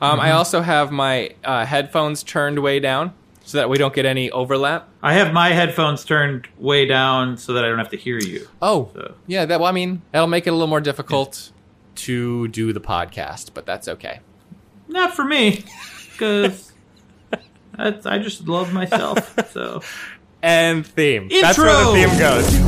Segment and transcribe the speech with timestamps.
[0.00, 3.12] Um, I also have my uh, headphones turned way down
[3.44, 4.88] so that we don't get any overlap.
[5.02, 8.48] I have my headphones turned way down so that I don't have to hear you.
[8.60, 9.44] Oh, So- yeah.
[9.46, 11.52] That well, I mean, that'll make it a little more difficult
[11.96, 14.20] to do the podcast, but that's okay.
[14.88, 15.64] Not for me,
[16.12, 16.72] because
[17.78, 19.34] I just love myself.
[19.52, 19.82] So
[20.42, 21.28] And theme.
[21.28, 22.08] That's where the Intro!
[22.08, 22.60] theme goes.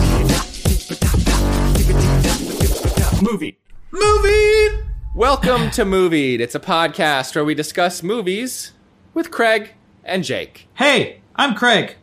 [3.23, 3.59] Movie.
[3.93, 4.78] movie.
[5.19, 6.41] Welcome to Movied.
[6.41, 8.71] It's a podcast where we discuss movies
[9.15, 9.73] with Craig
[10.05, 10.69] and Jake.
[10.75, 11.97] Hey, I'm Craig.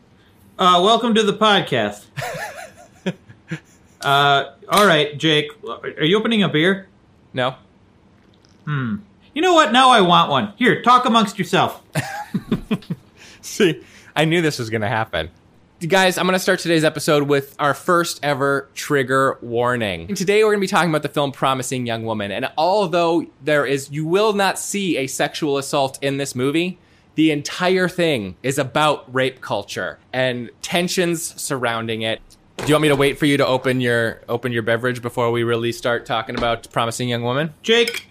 [0.59, 2.07] Uh, welcome to the podcast.
[4.01, 5.49] uh, all right, Jake.
[5.65, 6.89] Are you opening a beer?
[7.33, 7.55] No?
[8.65, 8.97] Hmm.
[9.33, 9.71] You know what?
[9.71, 10.51] Now I want one.
[10.57, 11.81] Here, talk amongst yourself.
[13.41, 13.81] See,
[14.13, 15.31] I knew this was going to happen.
[15.87, 20.07] Guys, I'm going to start today's episode with our first ever trigger warning.
[20.07, 22.31] And Today we're going to be talking about the film Promising Young Woman.
[22.31, 26.79] And although there is, you will not see a sexual assault in this movie,
[27.15, 32.19] the entire thing is about rape culture and tensions surrounding it.
[32.57, 35.29] Do you want me to wait for you to open your open your beverage before
[35.29, 37.53] we really start talking about Promising Young Woman?
[37.61, 38.07] Jake.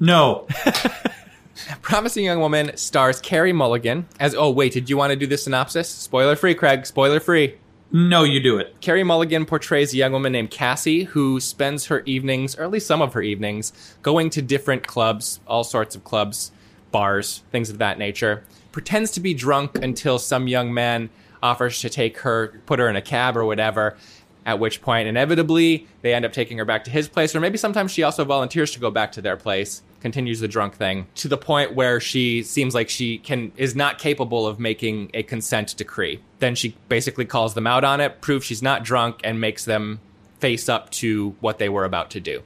[0.00, 0.46] No.
[1.82, 5.38] Promising Young Woman stars Carey Mulligan as oh wait, did you want to do the
[5.38, 5.88] synopsis?
[5.88, 6.86] Spoiler free, Craig.
[6.86, 7.56] Spoiler free.
[7.90, 8.78] No, you do it.
[8.82, 12.86] Carey Mulligan portrays a young woman named Cassie who spends her evenings, or at least
[12.86, 16.52] some of her evenings, going to different clubs, all sorts of clubs,
[16.90, 18.44] bars, things of that nature.
[18.72, 21.08] Pretends to be drunk until some young man
[21.42, 23.96] offers to take her, put her in a cab or whatever.
[24.44, 27.56] At which point, inevitably, they end up taking her back to his place, or maybe
[27.56, 31.28] sometimes she also volunteers to go back to their place, continues the drunk thing, to
[31.28, 35.76] the point where she seems like she can is not capable of making a consent
[35.76, 36.20] decree.
[36.38, 40.00] Then she basically calls them out on it, proves she's not drunk, and makes them
[40.38, 42.42] face up to what they were about to do.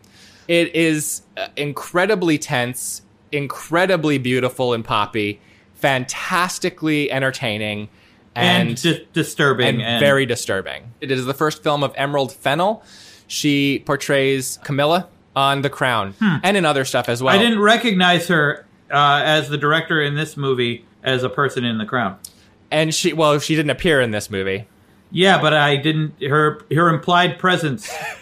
[0.48, 5.40] It is uh, incredibly tense, incredibly beautiful and poppy,
[5.74, 7.88] fantastically entertaining,
[8.34, 9.82] And, and di- disturbing.
[9.82, 10.92] and, very disturbing.
[11.00, 12.82] It is the first film of Emerald Fennell.
[13.26, 17.34] She portrays Camilla on The Crown and in other stuff as well.
[17.34, 17.40] Hmm.
[17.40, 21.78] I didn't recognize her uh, as the director in this movie as a person in
[21.78, 22.18] the crown.
[22.70, 24.66] and she well, she didn't appear in this movie.
[25.10, 26.22] Yeah, but I didn't.
[26.22, 27.90] Her her implied presence.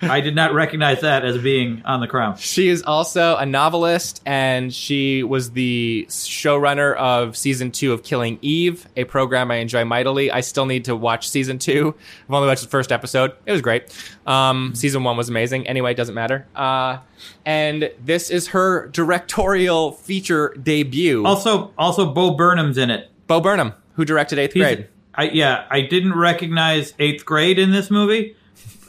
[0.00, 2.36] I did not recognize that as being on the crown.
[2.36, 8.38] She is also a novelist, and she was the showrunner of season two of Killing
[8.42, 10.30] Eve, a program I enjoy mightily.
[10.30, 11.94] I still need to watch season two.
[12.28, 13.32] I've only watched the first episode.
[13.46, 13.84] It was great.
[14.26, 15.66] Um, season one was amazing.
[15.66, 16.46] Anyway, it doesn't matter.
[16.54, 16.98] Uh,
[17.44, 21.24] and this is her directorial feature debut.
[21.24, 23.10] Also, also Bo Burnham's in it.
[23.26, 24.88] Bo Burnham, who directed Eighth He's- Grade.
[25.14, 28.36] I, yeah, I didn't recognize Eighth Grade in this movie,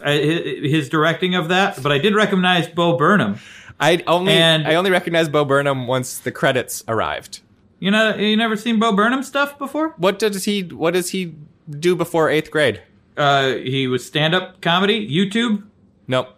[0.03, 3.37] his directing of that, but I did recognize Bo Burnham.
[3.79, 7.39] I only And- I only recognized Bo Burnham once the credits arrived.
[7.79, 9.93] You know, you never seen Bo Burnham stuff before?
[9.97, 11.33] What does he What does he
[11.69, 12.81] do before eighth grade?
[13.15, 15.63] Uh, he was stand up comedy, YouTube,
[16.07, 16.29] Nope,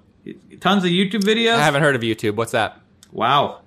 [0.60, 1.56] tons of YouTube videos.
[1.56, 2.36] I haven't heard of YouTube.
[2.36, 2.80] What's that?
[3.12, 3.60] Wow,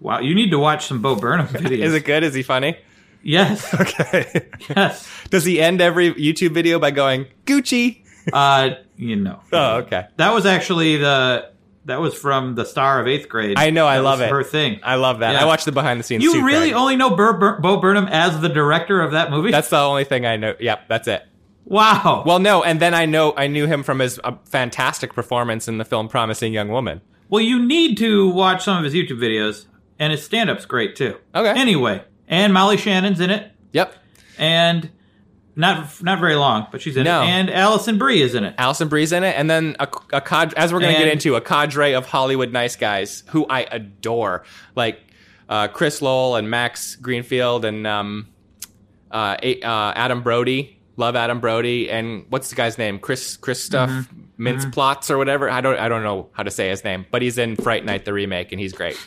[0.00, 1.78] wow, you need to watch some Bo Burnham videos.
[1.84, 2.22] Is it good?
[2.24, 2.76] Is he funny?
[3.22, 4.46] Yes, Okay.
[4.76, 5.08] yes.
[5.30, 8.02] Does he end every YouTube video by going Gucci?
[8.32, 8.70] Uh,
[9.02, 9.40] you know.
[9.52, 10.06] Oh, okay.
[10.16, 11.50] That was actually the
[11.84, 13.58] that was from the star of eighth grade.
[13.58, 14.30] I know, I That love it.
[14.30, 14.78] Her thing.
[14.84, 15.32] I love that.
[15.32, 15.42] Yeah.
[15.42, 16.22] I watched the behind the scenes.
[16.22, 16.74] you too, really Craig.
[16.80, 19.50] only know Bur- Bur- Bo Burnham as the director of that movie?
[19.50, 20.54] That's the only thing I know.
[20.60, 21.24] Yep, that's it.
[21.64, 22.22] wow.
[22.26, 25.78] Well, no, and then I know I knew him from his uh, fantastic performance in
[25.78, 27.00] the film Promising Young Woman.
[27.28, 29.66] well, you need to watch some of his YouTube videos,
[29.98, 31.16] and his stand-up's great too.
[31.34, 31.58] Okay.
[31.58, 33.94] Anyway, and Molly Shannon's in it, Yep.
[34.38, 34.90] and
[35.56, 37.22] not not very long, but she's in No.
[37.22, 38.54] it, and Alison Brie is in it.
[38.58, 41.34] Alison Brie's in it, and then a, a cadre, as we're going to get into,
[41.36, 45.00] a cadre of Hollywood nice guys who I adore, like
[45.48, 48.28] uh, Chris Lowell and Max Greenfield and um,
[49.10, 50.78] uh, A- uh, Adam Brody.
[50.98, 52.98] Love Adam Brody and what's the guy's name?
[52.98, 54.46] Chris Christoph Mm-hmm.
[54.46, 55.48] Mintz Plots or whatever.
[55.48, 58.04] I don't I don't know how to say his name, but he's in Fright Night
[58.04, 58.98] the remake and he's great.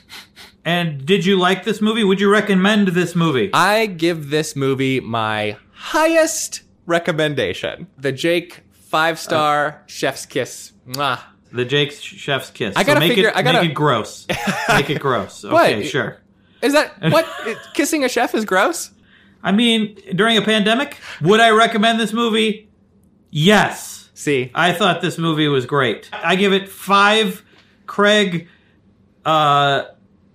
[0.66, 2.04] And did you like this movie?
[2.04, 3.52] Would you recommend this movie?
[3.54, 7.88] I give this movie my highest recommendation.
[7.98, 10.72] The Jake five star chef's kiss.
[10.88, 11.20] Mwah.
[11.52, 12.76] the Jake's Chef's Kiss.
[12.76, 14.28] I gotta so make figure- it I gotta- make it gross.
[14.70, 15.44] make it gross.
[15.44, 15.72] What?
[15.72, 16.22] Okay, sure.
[16.62, 17.28] Is that what
[17.74, 18.92] kissing a chef is gross?
[19.44, 22.70] I mean, during a pandemic, would I recommend this movie?
[23.32, 24.10] Yes.
[24.14, 26.10] See, I thought this movie was great.
[26.14, 27.44] I give it five
[27.86, 28.48] Craig
[29.26, 29.84] uh,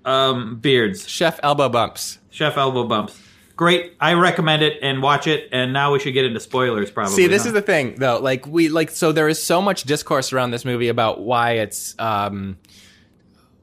[0.04, 2.18] um, beards, chef elbow bumps.
[2.30, 3.18] chef elbow bumps.
[3.60, 3.94] Great.
[4.00, 5.50] I recommend it and watch it.
[5.52, 6.90] And now we should get into spoilers.
[6.90, 7.14] Probably.
[7.14, 7.48] See, this huh?
[7.48, 8.18] is the thing though.
[8.18, 11.94] Like we like so there is so much discourse around this movie about why it's
[11.98, 12.56] um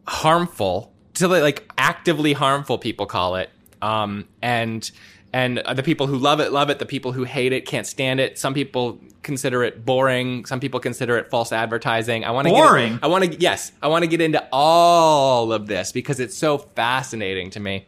[0.08, 3.50] harmful to like actively harmful people call it.
[3.82, 4.92] Um, and
[5.34, 6.78] and the people who love it love it.
[6.78, 8.38] The people who hate it can't stand it.
[8.38, 10.46] Some people consider it boring.
[10.46, 12.24] Some people consider it false advertising.
[12.24, 12.94] I want to Boring?
[12.94, 16.38] Get, I want to yes, I want to get into all of this because it's
[16.38, 17.88] so fascinating to me.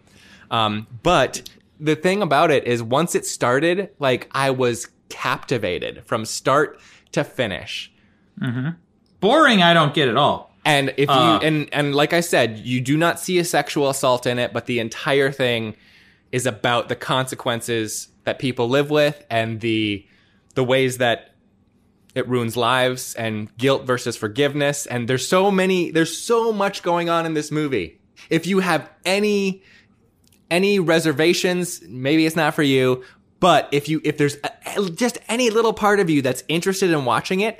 [0.50, 1.44] Um, but
[1.80, 6.80] the thing about it is, once it started, like I was captivated from start
[7.14, 7.92] to finish.
[9.20, 10.54] Boring, I don't get at all.
[10.66, 11.40] And if Uh.
[11.42, 14.54] you and and like I said, you do not see a sexual assault in it,
[14.54, 15.76] but the entire thing
[16.32, 20.06] is about the consequences that people live with and the
[20.56, 21.34] the ways that
[22.16, 27.10] it ruins lives and guilt versus forgiveness and there's so many there's so much going
[27.10, 28.00] on in this movie.
[28.30, 29.64] If you have any
[30.52, 33.04] any reservations, maybe it's not for you,
[33.40, 37.06] but if you if there's a, just any little part of you that's interested in
[37.06, 37.60] watching it,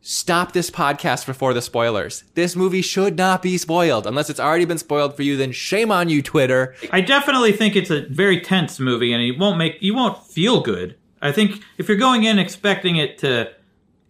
[0.00, 2.24] stop this podcast before the spoilers.
[2.34, 5.36] This movie should not be spoiled unless it's already been spoiled for you.
[5.36, 6.74] Then shame on you, Twitter.
[6.92, 10.60] I definitely think it's a very tense movie, and it won't make you won't feel
[10.60, 10.96] good.
[11.22, 13.50] I think if you're going in expecting it to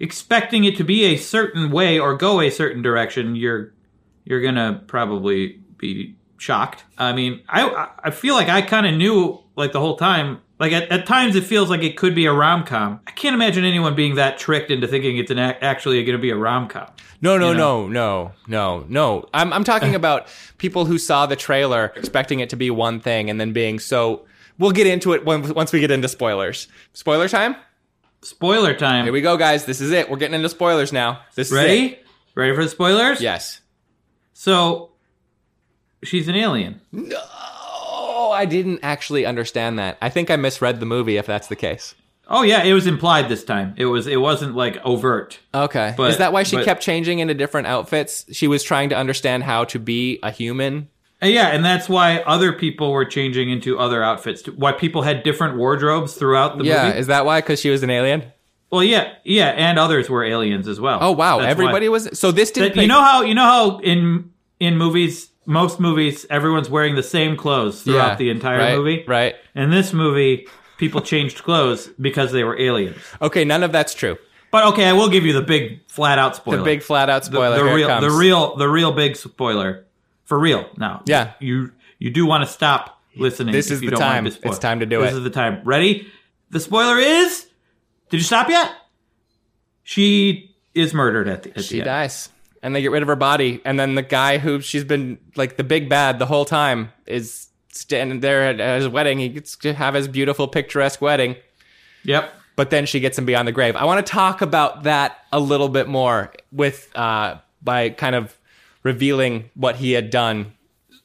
[0.00, 3.73] expecting it to be a certain way or go a certain direction, you're
[4.25, 6.85] you're gonna probably be shocked.
[6.99, 10.41] I mean, I I feel like I kind of knew like the whole time.
[10.61, 13.00] Like at, at times, it feels like it could be a rom com.
[13.06, 16.23] I can't imagine anyone being that tricked into thinking it's an ac- actually going to
[16.23, 16.87] be a rom com.
[17.20, 19.26] No, no, You no, no, no, no.
[19.35, 23.31] I'm I'm talking about people who saw the trailer expecting it to be one thing
[23.31, 24.26] and then being so.
[24.56, 26.69] We'll get into it when, once we get into spoilers.
[26.93, 27.56] Spoiler time.
[28.23, 29.02] Spoiler time.
[29.05, 29.64] Here we go, guys.
[29.64, 30.08] This is it.
[30.08, 31.20] We're getting into spoilers now.
[31.35, 31.52] This is.
[31.55, 31.99] Ready?
[32.37, 33.20] Ready for the spoilers?
[33.20, 33.61] Yes.
[34.32, 34.93] So,
[36.05, 36.81] she's an alien.
[36.93, 39.97] No, I didn't actually understand that.
[40.01, 41.17] I think I misread the movie.
[41.17, 41.95] If that's the case.
[42.29, 43.75] Oh yeah, it was implied this time.
[43.77, 44.06] It was.
[44.06, 45.39] It wasn't like overt.
[45.55, 45.95] Okay.
[45.97, 48.25] But- is that why she but- kept changing into different outfits?
[48.33, 50.89] She was trying to understand how to be a human.
[51.23, 54.45] Uh, yeah, and that's why other people were changing into other outfits.
[54.47, 56.87] Why people had different wardrobes throughout the Yeah.
[56.89, 56.99] movie.
[56.99, 57.41] Is that why?
[57.41, 58.25] Because she was an alien.
[58.71, 60.99] Well, yeah, yeah, and others were aliens as well.
[61.01, 61.39] Oh wow.
[61.39, 61.93] That's Everybody why.
[61.93, 62.19] was.
[62.19, 62.75] So this didn't.
[62.75, 64.31] That- you know how you know how in
[64.61, 69.05] in movies, most movies, everyone's wearing the same clothes throughout Yeah, the entire right, movie.
[69.06, 69.37] Right.
[69.55, 70.46] In this movie,
[70.79, 72.96] people changed clothes because they were aliens.
[73.20, 73.44] Okay.
[73.44, 74.17] None of that's true.
[74.50, 76.58] But okay, I will give you the big flat out spoiler.
[76.58, 77.56] The big flat out spoiler.
[77.58, 79.85] the it real, the real, the real big spoiler
[80.25, 80.69] for real.
[80.76, 81.32] Now, Yeah.
[81.41, 83.52] you you do want to stop listening.
[83.52, 84.25] This if is you the don't time.
[84.31, 84.38] to.
[84.49, 85.06] It's time to do it.
[85.06, 85.61] this is the time.
[85.64, 86.06] Ready?
[86.50, 87.46] The spoiler is.
[88.11, 88.70] Did you stop yet?
[89.82, 92.29] She is murdered at the, at She the dies.
[92.64, 93.61] And they get rid of her body.
[93.64, 97.49] And then the guy who she's been like the big bad the whole time is
[97.69, 99.19] standing there at his wedding.
[99.19, 101.37] He gets to have his beautiful, picturesque wedding.
[102.05, 102.32] Yep.
[102.56, 103.76] But then she gets him beyond the grave.
[103.76, 108.37] I want to talk about that a little bit more with uh, by kind of
[108.82, 110.52] revealing what he had done.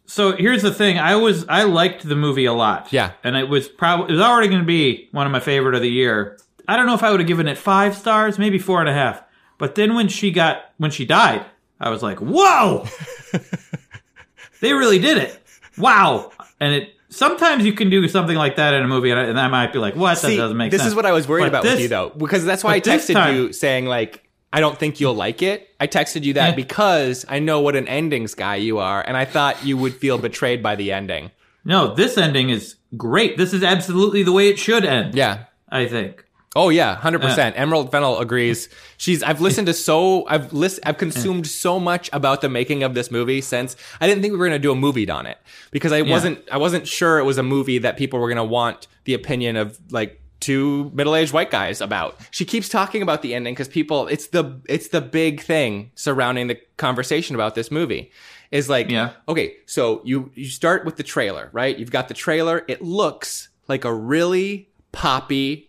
[0.05, 0.97] So here's the thing.
[0.97, 2.91] I was I liked the movie a lot.
[2.91, 3.11] Yeah.
[3.23, 5.81] And it was probably it was already going to be one of my favorite of
[5.81, 6.39] the year.
[6.67, 8.93] I don't know if I would have given it five stars, maybe four and a
[8.93, 9.23] half.
[9.59, 11.45] But then when she got when she died,
[11.79, 12.87] I was like, whoa!
[14.61, 15.39] they really did it.
[15.77, 16.31] Wow.
[16.59, 19.39] And it sometimes you can do something like that in a movie, and I, and
[19.39, 20.15] I might be like, what?
[20.17, 20.87] See, that doesn't make this sense.
[20.87, 22.73] This is what I was worried But about this- with you though, because that's why
[22.73, 25.69] I texted time- you saying like, I don't think you'll like it.
[25.79, 29.25] I texted you that because I know what an endings guy you are, and I
[29.25, 31.31] thought you would feel betrayed by the ending.
[31.65, 33.37] No, this ending is great.
[33.37, 35.13] This is absolutely the way it should end.
[35.13, 35.45] Yeah.
[35.69, 36.25] I think.
[36.55, 37.55] Oh yeah, hundred percent.
[37.59, 38.69] Emerald Fennell agrees.
[38.97, 39.21] She's.
[39.21, 40.25] I've listened to so.
[40.27, 40.79] I've list.
[40.83, 44.39] I've consumed so much about the making of this movie since I didn't think we
[44.39, 45.37] were going to do a movie on it
[45.69, 46.39] because I wasn't.
[46.51, 49.57] I wasn't sure it was a movie that people were going to want the opinion
[49.57, 52.17] of like two middle-aged white guys about.
[52.31, 54.07] She keeps talking about the ending because people.
[54.07, 54.59] It's the.
[54.67, 58.11] It's the big thing surrounding the conversation about this movie.
[58.49, 59.11] Is like, Yeah.
[59.27, 61.77] okay, so you you start with the trailer, right?
[61.77, 62.65] You've got the trailer.
[62.67, 65.68] It looks like a really poppy,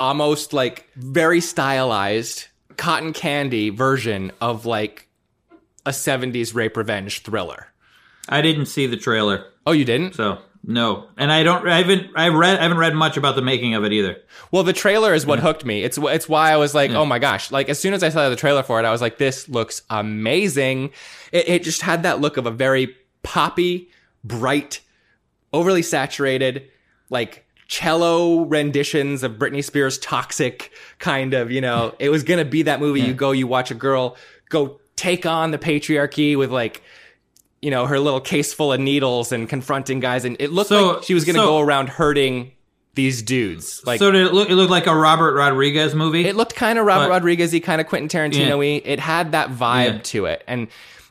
[0.00, 5.06] almost like very stylized cotton candy version of like
[5.86, 7.66] a 70s rape revenge thriller.
[8.28, 9.44] I didn't see the trailer.
[9.66, 10.14] Oh, you didn't?
[10.14, 11.66] So no, and I don't.
[11.66, 12.10] I haven't.
[12.14, 12.58] I read.
[12.58, 14.18] I haven't read much about the making of it either.
[14.50, 15.82] Well, the trailer is what hooked me.
[15.82, 17.50] It's it's why I was like, oh my gosh!
[17.50, 19.82] Like as soon as I saw the trailer for it, I was like, this looks
[19.88, 20.90] amazing.
[21.32, 23.88] It, it just had that look of a very poppy,
[24.22, 24.80] bright,
[25.52, 26.68] overly saturated,
[27.08, 31.50] like cello renditions of Britney Spears' "Toxic" kind of.
[31.52, 33.00] You know, it was gonna be that movie.
[33.00, 34.16] You go, you watch a girl
[34.50, 36.82] go take on the patriarchy with like.
[37.62, 40.92] You know, her little case full of needles and confronting guys, and it looked So-
[40.94, 42.52] like she was going to so- go around hurting
[42.94, 43.82] these dudes.
[43.84, 44.48] Like, so did it look?
[44.48, 46.24] It looked like a Robert Rodriguez movie.
[46.24, 48.80] it looked kind of Robert But- Rodriguez-y, kind of Quentin Tarantino-y.
[48.82, 49.98] It had that vibe Yeah.
[50.04, 50.68] to it, and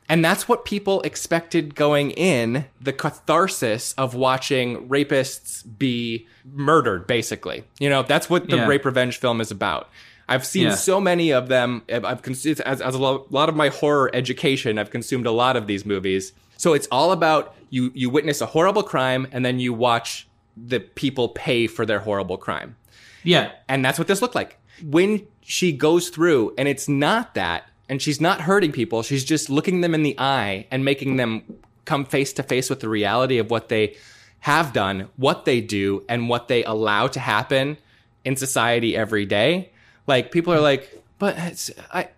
[0.10, 7.64] And that's what people expected going in the catharsis of watching rapists be murdered, basically.
[7.80, 8.66] You know, that's what the Yeah.
[8.68, 9.88] rape revenge film is about.
[10.28, 10.76] I've seen Yeah.
[10.76, 11.84] so many of them.
[11.92, 15.68] I've consumed, as, as a lot of my horror education, I've consumed a lot of
[15.68, 16.34] these movies.
[16.58, 20.80] So it's all about you, you witness a horrible crime and then you watch the
[20.80, 22.76] people pay for their horrible crime.
[23.24, 23.52] Yeah.
[23.68, 24.58] And that's what this looked like.
[24.84, 29.50] When she goes through and it's not that, and she's not hurting people, she's just
[29.50, 31.42] looking them in the eye and making them
[31.86, 33.96] come face to face with the reality of what they
[34.42, 37.78] have done, what they do, and what they allow to happen
[38.24, 39.72] in society every day.
[40.08, 42.10] Like people are like, but it's, I,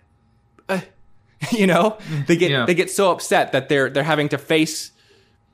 [0.70, 0.82] uh,
[1.52, 1.98] you know,
[2.28, 2.66] they get Yeah.
[2.66, 4.92] they get so upset that they're they're having to face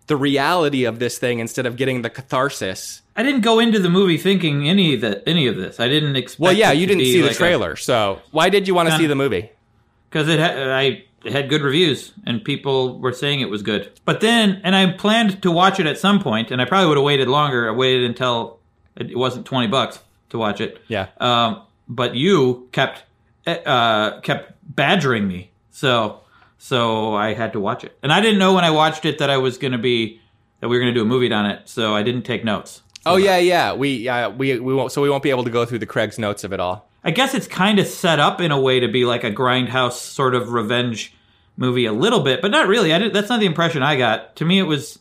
[0.08, 3.02] the reality of this thing instead of getting the catharsis.
[3.16, 5.80] I didn't go into the movie thinking any of that any of this.
[5.80, 6.40] I didn't expect.
[6.40, 8.92] Well, yeah, you didn't see the like a- trailer, so why did you want to
[8.94, 9.00] Huh.
[9.00, 9.50] see the movie?
[10.10, 13.92] Because it ha- I it had good reviews and people were saying it was good.
[14.06, 16.98] But then, and I planned to watch it at some point, and I probably would
[16.98, 17.70] have waited longer.
[17.70, 18.60] I waited until
[18.96, 20.00] it wasn't twenty bucks
[20.30, 20.82] to watch it.
[20.88, 21.08] Yeah.
[21.20, 23.04] Um, but you kept
[23.46, 26.22] uh, kept badgering me, so
[26.58, 29.30] so I had to watch it, and I didn't know when I watched it that
[29.30, 30.20] I was going to be
[30.60, 32.82] that we were going to do a movie on it, so I didn't take notes.
[33.06, 33.74] Oh yeah, yeah.
[33.74, 36.20] We uh, we we won't so we won't be able to go through the Craig's
[36.20, 36.87] notes of it all.
[37.08, 39.94] I guess it's kind of set up in a way to be like a grindhouse
[39.94, 41.16] sort of revenge
[41.56, 42.94] movie a little bit, but not really.
[42.94, 44.36] I did, that's not the impression I got.
[44.36, 45.00] To me, it was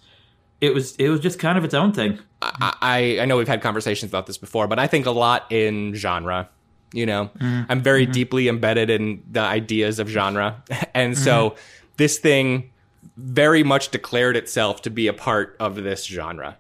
[0.61, 2.21] it was it was just kind of its own thing.
[2.41, 5.51] I, I I know we've had conversations about this before, but I think a lot
[5.51, 6.49] in genre.
[6.93, 7.63] You know, mm-hmm.
[7.69, 8.13] I'm very mm-hmm.
[8.13, 10.63] deeply embedded in the ideas of genre,
[10.95, 11.59] and so mm-hmm.
[11.97, 12.71] this thing
[13.17, 16.57] very much declared itself to be a part of this genre.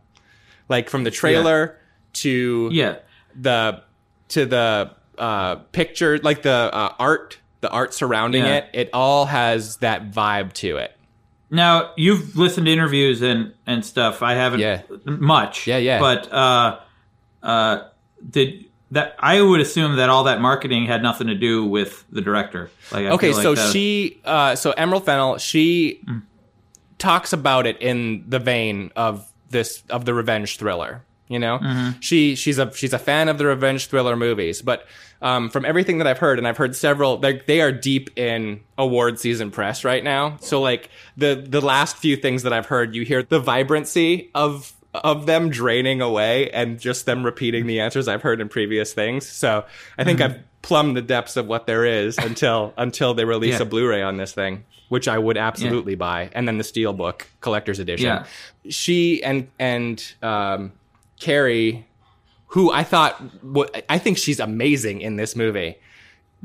[0.69, 1.79] Like from the trailer
[2.15, 2.97] to Yeah,
[3.41, 3.85] the
[4.31, 8.57] to the uh, picture, like the uh, art, the art surrounding Yeah.
[8.57, 10.93] it, it all has that vibe to it.
[11.51, 14.23] Now you've listened to interviews and and stuff.
[14.23, 14.83] I haven't Yeah.
[15.05, 15.67] much.
[15.67, 16.01] Yeah, yeah.
[16.01, 16.79] But uh,
[17.43, 17.89] uh,
[18.29, 19.15] did that?
[19.21, 22.71] I would assume that all that marketing had nothing to do with the director.
[22.91, 26.03] Like, I Okay, like so that- she, uh, so Emerald Fennell, she
[26.99, 31.05] talks about it in the vein of this of the revenge thriller.
[31.29, 34.87] You know, she she's a she's a fan of the revenge thriller movies, but
[35.23, 38.61] um, from everything that I've heard, and I've heard several, they they are deep in
[38.79, 40.37] award season press right now.
[40.41, 44.73] So like the the last few things that I've heard, you hear the vibrancy of
[44.95, 49.29] of them draining away and just them repeating the answers I've heard in previous things.
[49.29, 49.65] So
[49.99, 53.63] I think I've plumbed the depths of what there is until until they release Yeah.
[53.63, 57.79] a Blu-ray on this thing, which I would absolutely buy, and then the Steelbook collector's
[57.79, 58.07] edition.
[58.07, 58.27] Yeah.
[58.69, 60.73] She and and um,
[61.21, 61.87] Carey,
[62.49, 63.23] who I thought
[63.89, 65.77] I think she's amazing in this movie.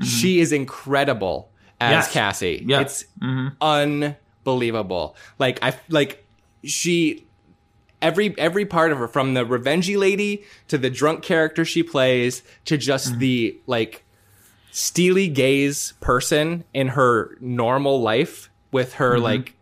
[0.03, 1.49] She is incredible
[1.79, 1.93] as Mm-hmm.
[1.93, 2.11] Yes.
[2.13, 2.63] Cassie.
[2.67, 2.81] Yeah.
[2.81, 3.05] It's
[3.61, 5.15] unbelievable.
[5.39, 6.25] Like I like
[6.63, 7.25] she
[8.01, 12.43] every every part of her from the revengey lady to the drunk character she plays
[12.65, 13.19] to just Mm-hmm.
[13.19, 14.03] the like
[14.71, 19.23] steely gaze person in her normal life with her Mm-hmm.
[19.23, 19.55] like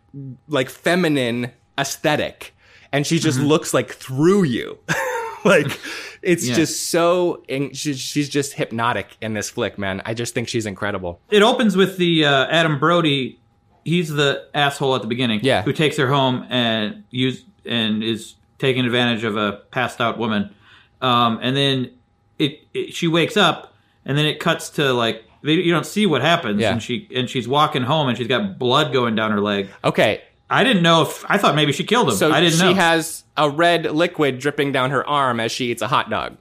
[0.47, 2.53] like feminine aesthetic
[2.91, 3.23] and she Mm-hmm.
[3.23, 4.77] just looks like through you
[5.45, 5.79] like
[6.21, 6.55] it's Yeah.
[6.55, 7.43] just so
[7.73, 11.77] she's, she's just hypnotic in this flick man i just think she's incredible it opens
[11.77, 13.39] with the uh, Adam Brody.
[13.85, 15.39] He's the asshole at the beginning.
[15.41, 15.63] Yeah.
[15.63, 20.53] Who takes her home and use and is taking advantage of a passed out woman.
[21.01, 21.91] Um, and then
[22.37, 23.73] it, it she wakes up
[24.05, 26.73] and then it cuts to like they, you don't see what happens Yeah.
[26.73, 29.69] and she and she's walking home and she's got blood going down her leg.
[29.83, 32.15] okay I didn't know if I thought maybe she killed him.
[32.15, 32.73] so I didn't she know.
[32.73, 36.37] has a red liquid dripping down her arm as she eats a hot dog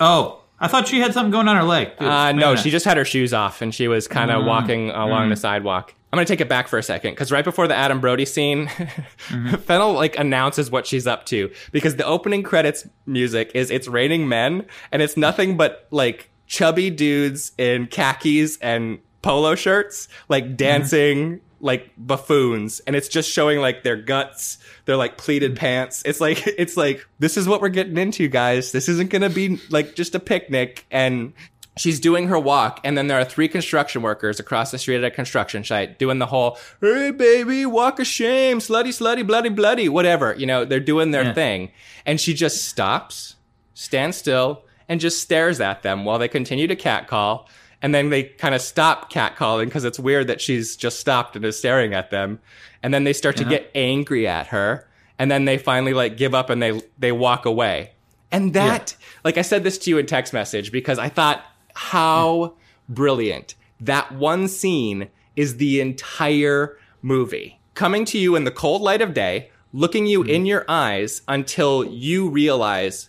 [0.00, 1.96] oh, I thought she had something going on her leg.
[1.98, 4.46] Dude, Uh, no, she just had her shoes off and she was kind of Mm.
[4.46, 5.94] walking along the sidewalk.
[6.12, 8.66] I'm gonna take it back for a second because right before the Adam Brody scene,
[8.66, 9.54] Mm-hmm.
[9.66, 14.26] Fennell like announces what she's up to because the opening credits music is "It's Raining
[14.28, 21.40] Men" and it's nothing but like chubby dudes in khakis and polo shirts like dancing
[21.60, 25.58] like buffoons and it's just showing like their guts their like pleated mm.
[25.58, 26.02] pants.
[26.04, 28.72] It's like it's like this is what we're getting into guys.
[28.72, 30.86] This isn't gonna be like just a picnic.
[30.90, 31.32] And
[31.76, 35.04] she's doing her walk and then there are three construction workers across the street at
[35.04, 39.88] a construction site doing the whole hey baby walk of shame slutty slutty bloody bloody
[39.88, 41.32] whatever you know they're doing their Yeah.
[41.34, 41.70] thing.
[42.04, 43.36] And she just stops
[43.74, 47.48] stands still and just stares at them while they continue to catcall
[47.82, 51.44] and then they kind of stop catcalling because it's weird that she's just stopped and
[51.44, 52.40] is staring at them.
[52.82, 54.86] And then they start to get angry at her.
[55.18, 57.92] And then they finally like give up and they they walk away.
[58.32, 58.94] And that
[59.24, 61.44] like i said this to you in text message because i thought
[61.74, 62.54] how
[62.88, 63.54] brilliant.
[63.80, 67.58] That one scene is the entire movie.
[67.74, 70.30] Coming to you in the cold light of day, looking you Mm-hmm.
[70.30, 73.08] in your eyes until you realize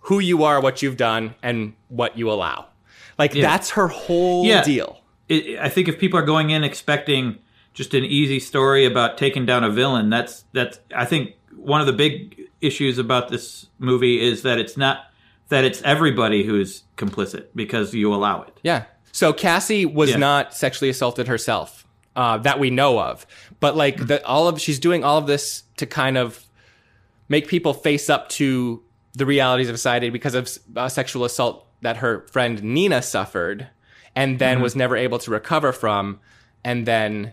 [0.00, 2.66] who you are, what you've done, and what you allow.
[3.18, 3.42] Like Yeah.
[3.42, 4.62] that's her whole Yeah.
[4.64, 5.00] deal.
[5.28, 7.38] it, I think if people are going in expecting
[7.72, 10.78] just an easy story about taking down a villain, that's that's.
[10.94, 15.06] I think one of the big issues about this movie is that it's not
[15.48, 18.58] that it's everybody who's complicit because you allow it.
[18.62, 18.84] Yeah.
[19.12, 20.16] So Cassie was Yeah.
[20.18, 23.26] not sexually assaulted herself, uh, that we know of.
[23.60, 26.44] But like the, all of she's doing all of this to kind of
[27.28, 28.82] make people face up to
[29.14, 33.68] the realities of society because of uh, sexual assault that her friend Nina suffered,
[34.16, 36.18] and then was never able to recover from,
[36.64, 37.32] and then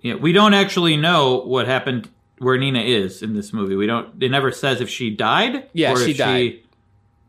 [0.00, 3.74] Yeah, we don't actually know what happened where Nina is in this movie.
[3.74, 4.22] We don't.
[4.22, 5.68] It never says if she died.
[5.72, 6.60] Yeah, or she died.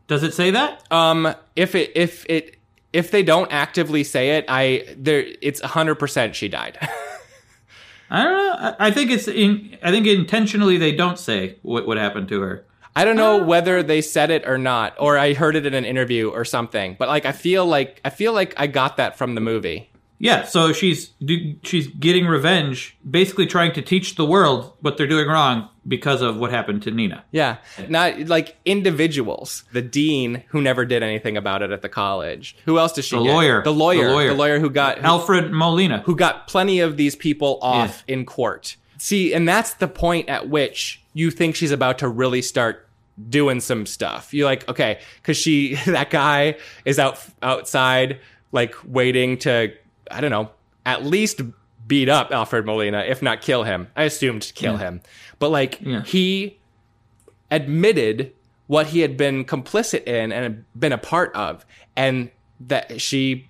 [0.06, 0.84] Does it say that?
[0.92, 2.56] um if it if it
[2.92, 6.78] if they don't actively say it, I there it's hundred percent she died.
[8.10, 8.54] I don't know.
[8.78, 9.78] I- I think it's in.
[9.82, 12.64] I think intentionally they don't say what what happened to her.
[12.94, 13.44] I don't know oh.
[13.44, 16.96] whether they said it or not, or I heard it in an interview or something.
[16.98, 19.90] But like, I feel like I feel like I got that from the movie.
[20.22, 21.12] Yeah, so she's
[21.62, 26.36] she's getting revenge, basically trying to teach the world what they're doing wrong because of
[26.36, 27.24] what happened to Nina.
[27.30, 27.56] Yeah,
[27.88, 29.64] not like individuals.
[29.72, 32.54] The dean who never did anything about it at the college.
[32.66, 33.16] Who else does she?
[33.16, 33.32] The get?
[33.32, 33.62] lawyer.
[33.62, 34.08] The lawyer.
[34.08, 34.28] The lawyer.
[34.28, 36.02] The lawyer who got who, Alfred Molina.
[36.04, 38.76] who got plenty of these people off in court.
[39.02, 42.86] See, and that's the point at which you think she's about to really start
[43.30, 44.34] doing some stuff.
[44.34, 48.20] You're like, okay, because she that guy is out outside,
[48.52, 49.72] like waiting to,
[50.10, 50.50] I don't know,
[50.84, 51.40] at least
[51.86, 53.88] beat up Alfred Molina, if not kill him.
[53.96, 55.00] I assumed kill him,
[55.38, 56.02] but like Yeah.
[56.02, 56.58] he
[57.50, 58.32] admitted
[58.66, 61.64] what he had been complicit in and been a part of,
[61.96, 62.30] and
[62.60, 63.48] that she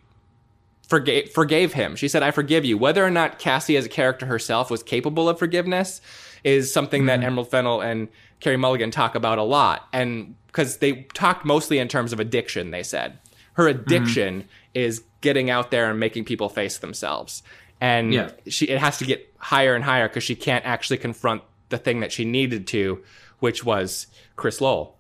[0.91, 1.97] forgave forgave him.
[1.97, 5.29] She said, "I forgive you." Whether or not Cassie, as a character herself, was capable
[5.29, 6.03] of forgiveness,
[6.45, 7.27] is something that mm-hmm.
[7.29, 8.09] Emerald Fennell and
[8.41, 12.73] Carey Mulligan talk about a lot, and because they talked mostly in terms of addiction.
[12.73, 13.19] They said
[13.55, 13.81] her mm-hmm.
[13.81, 17.43] addiction is getting out there and making people face themselves,
[17.81, 18.31] and Yeah.
[18.49, 22.01] she it has to get higher and higher because she can't actually confront the thing
[22.01, 23.03] that she needed to,
[23.39, 24.97] which was Chris Lowell.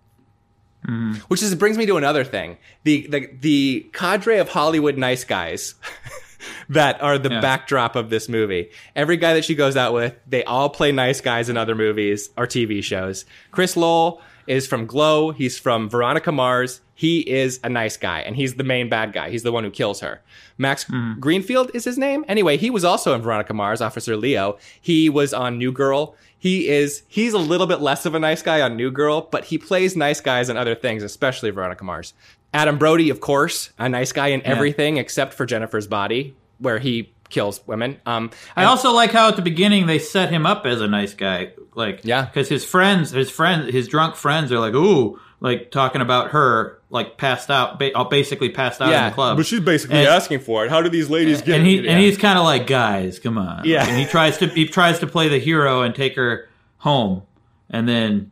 [0.86, 1.20] Mm-hmm.
[1.28, 2.56] Which is brings me to another thing.
[2.84, 5.74] The the the cadre of Hollywood nice guys
[6.70, 7.40] that are the Yeah.
[7.40, 8.70] backdrop of this movie.
[8.96, 12.30] Every guy that she goes out with, they all play nice guys in other movies
[12.36, 13.24] or TV shows.
[13.50, 15.32] Chris Lowell is from Glow.
[15.32, 16.80] He's from Veronica Mars.
[16.94, 19.30] He is a nice guy, and he's the main bad guy.
[19.30, 20.20] He's the one who kills her.
[20.58, 21.18] Max mm-hmm.
[21.18, 22.24] Greenfield is his name.
[22.28, 24.58] Anyway, he was also in Veronica Mars, Officer Leo.
[24.80, 26.14] He was on New Girl.
[26.40, 29.44] He is he's a little bit less of a nice guy on New Girl, but
[29.44, 32.14] he plays nice guys in other things, especially Veronica Mars.
[32.52, 37.12] Adam Brody, of course, a nice guy in everything except for Jennifer's Body, where he
[37.28, 38.00] kills women.
[38.06, 41.14] Um, I also like how at the beginning they set him up as a nice
[41.14, 42.24] guy, like Yeah.
[42.24, 46.78] because his friends, his friends, his drunk friends are like, ooh, like talking about her,
[46.90, 49.36] like passed out, ba- uh, basically passed out in the club.
[49.36, 50.70] But she's basically And- asking for it.
[50.70, 51.86] How do these ladies get and he it?
[51.86, 53.62] and he's kind of like, guys, come on.
[53.64, 53.86] Yeah.
[53.86, 56.48] And he tries to he tries to play the hero and take her
[56.78, 57.22] home,
[57.70, 58.30] and then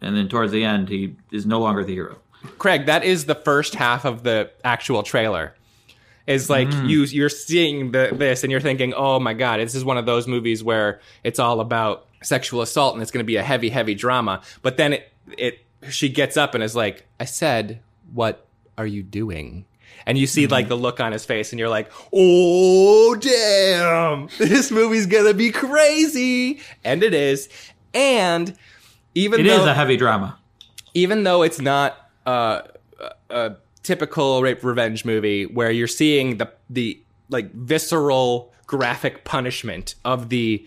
[0.00, 2.18] and then towards the end he is no longer the hero.
[2.58, 5.54] Craig, that is the first half of the actual trailer.
[6.28, 9.84] Is like you you're seeing the this and you're thinking, oh my god, this is
[9.84, 13.36] one of those movies where it's all about sexual assault and it's going to be
[13.36, 14.42] a heavy, heavy drama.
[14.62, 15.58] But then it it
[15.90, 17.80] she gets up and is like, I said,
[18.12, 18.46] what
[18.78, 19.64] are you doing?
[20.06, 24.70] And you see like the look on his face, and you're like, oh damn, this
[24.70, 27.48] movie's gonna be crazy, and it is.
[27.94, 28.56] And
[29.14, 30.38] even It though is a heavy drama.
[30.94, 32.62] even though it's not uh,
[33.00, 39.94] a, a typical rape revenge movie where you're seeing the the like visceral graphic punishment
[40.04, 40.64] of the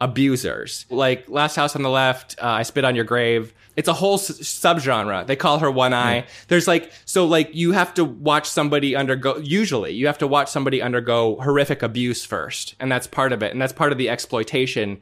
[0.00, 3.92] abusers like last house on the left uh, i spit on your grave it's a
[3.92, 8.04] whole s- subgenre they call her one eye there's like so like you have to
[8.04, 13.06] watch somebody undergo usually you have to watch somebody undergo horrific abuse first and that's
[13.08, 15.00] part of it and that's part of the exploitation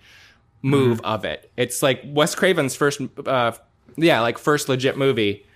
[0.62, 1.48] move of it.
[1.56, 3.52] It's like Wes Craven's first, uh,
[3.96, 5.46] yeah, like first legit movie.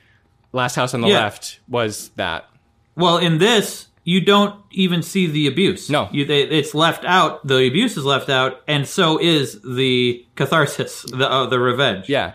[0.52, 1.20] Last House on the Yeah.
[1.24, 2.48] Left was that.
[2.94, 5.88] Well, in this, you don't even see the abuse.
[5.88, 6.08] No.
[6.10, 7.46] you, they, it's left out.
[7.46, 12.08] The abuse is left out, and so is the catharsis, the uh, the revenge.
[12.08, 12.32] Yeah,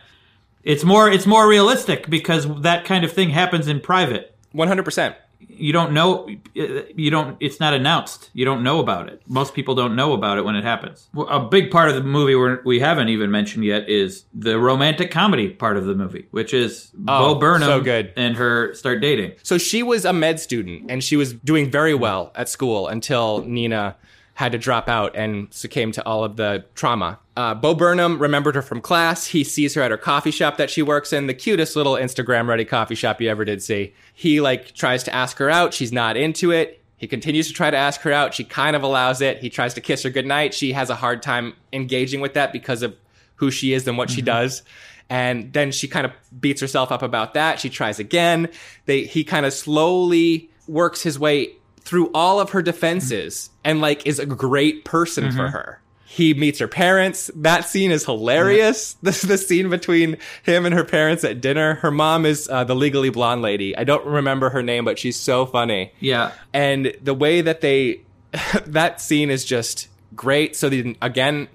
[0.64, 4.34] it's more it's more realistic because that kind of thing happens in private.
[4.54, 5.16] one hundred percent.
[5.40, 6.28] You don't know.
[6.54, 7.38] You don't.
[7.40, 8.30] It's not announced.
[8.34, 9.22] You don't know about it.
[9.28, 11.10] Most people don't know about it when it happens.
[11.30, 15.12] A big part of the movie we're, we haven't even mentioned yet is the romantic
[15.12, 18.12] comedy part of the movie, which is Oh, Bo Burnham so good.
[18.18, 19.34] and her start dating.
[19.44, 23.44] So she was a med student and she was doing very well at school until
[23.44, 23.96] Nina
[24.36, 27.18] had to drop out and succumb to all of the trauma.
[27.38, 29.28] Uh, Bo Burnham remembered her from class.
[29.28, 32.48] He sees her at her coffee shop that she works in, the cutest little Instagram
[32.48, 33.94] ready coffee shop you ever did see.
[34.14, 35.74] He like tries to ask her out.
[35.74, 36.82] She's not into it.
[36.98, 38.34] He continues to try to ask her out.
[38.34, 39.40] She kind of allows it.
[39.40, 40.54] He tries to kiss her goodnight.
[40.54, 42.96] She has a hard time engaging with that because of
[43.36, 44.64] who she is and what she does.
[45.10, 47.60] And then she kind of beats herself up about that.
[47.60, 48.50] She tries again.
[48.86, 51.54] They he kind of slowly works his way
[51.86, 55.80] through all of her defenses and like is a great person for her.
[56.08, 57.30] He meets her parents.
[57.36, 58.96] That scene is hilarious.
[59.04, 61.76] This is the scene between him and her parents at dinner.
[61.76, 63.76] Her mom is uh, the legally blonde lady.
[63.78, 65.92] I don't remember her name, but she's so funny.
[66.00, 66.32] Yeah.
[66.54, 68.02] And the way that they,
[68.66, 70.56] that scene is just great.
[70.56, 71.50] So they, again,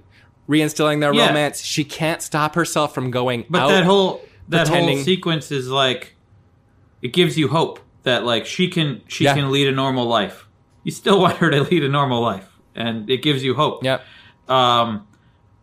[0.48, 1.28] reinstilling their Yeah.
[1.28, 1.62] romance.
[1.62, 3.68] She can't stop herself from going But out.
[3.68, 6.14] that whole that whole sequence is like
[7.02, 9.34] it gives you hope that like she can she Yeah.
[9.34, 10.46] can lead a normal life.
[10.84, 13.84] You still want her to lead a normal life, and it gives you hope.
[13.84, 14.02] Yep.
[14.48, 15.06] Um,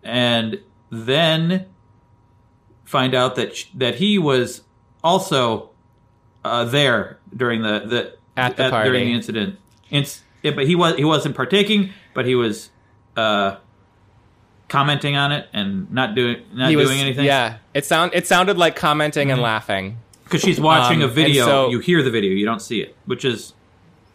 [0.04, 1.66] and then
[2.86, 4.62] find out that sh- that he was
[5.04, 5.72] also
[6.46, 8.90] uh, there during the the At the party.
[8.90, 9.58] during the incident.
[9.90, 12.70] It's, yeah, but he was he wasn't partaking, but he was
[13.18, 13.58] uh,
[14.70, 17.26] commenting on it and not doing not He doing was, anything.
[17.26, 17.58] yeah.
[17.74, 19.98] It sound it sounded like commenting and laughing.
[20.28, 21.46] Because she's watching Um, a video.
[21.46, 23.54] so- you hear the video, you don't see it, which is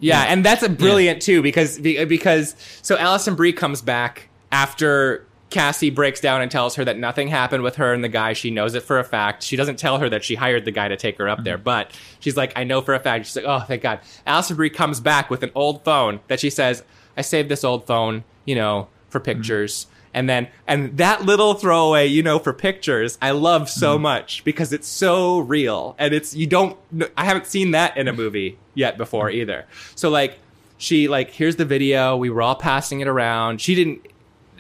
[0.01, 5.91] Yeah, and that's a brilliant too because because so Alison Brie comes back after Cassie
[5.91, 8.33] breaks down and tells her that nothing happened with her and the guy.
[8.33, 9.43] She knows it for a fact.
[9.43, 11.91] She doesn't tell her that she hired the guy to take her up there, but
[12.21, 13.27] she's like, I know for a fact.
[13.27, 14.01] She's like, oh, thank God.
[14.27, 16.83] Alison Brie comes back with an old phone that she says,
[17.17, 19.87] I saved this old phone, you know, for pictures.
[20.15, 24.73] And then, and that little throwaway, you know, for pictures, I love so much because
[24.73, 25.95] it's so real.
[25.99, 26.77] And it's, you don't,
[27.17, 29.65] I haven't seen that in a movie yet before either.
[29.95, 30.39] So, like,
[30.77, 32.17] she, like, here's the video.
[32.17, 33.61] We were all passing it around.
[33.63, 34.07] She didn't,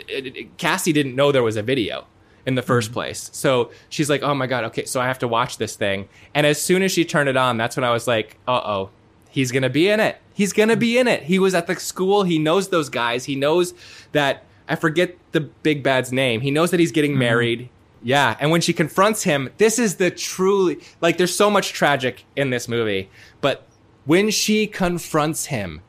[0.08, 2.06] it- it- Cassie didn't know there was a video
[2.46, 3.28] in the 1st place.
[3.32, 6.08] So she's like, oh my God, okay, so I have to watch this thing.
[6.34, 8.90] And as soon as she turned it on, that's when I was like, uh oh,
[9.30, 10.16] he's to be in it.
[10.34, 11.22] He's to be in it.
[11.24, 12.22] He was at the school.
[12.24, 13.26] He knows those guys.
[13.26, 13.74] He knows
[14.12, 16.40] that, I forget the big bad's name.
[16.40, 17.20] He knows that he's getting mm-hmm.
[17.20, 17.68] married.
[18.02, 18.36] Yeah.
[18.40, 22.50] And when she confronts him, this is the truly, like, there's so much tragic in
[22.50, 23.10] this movie.
[23.40, 23.66] But
[24.04, 25.82] when she confronts him,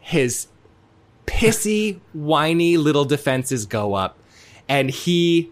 [0.00, 0.48] his
[1.26, 4.18] pissy, whiny little defenses go up,
[4.68, 5.50] and he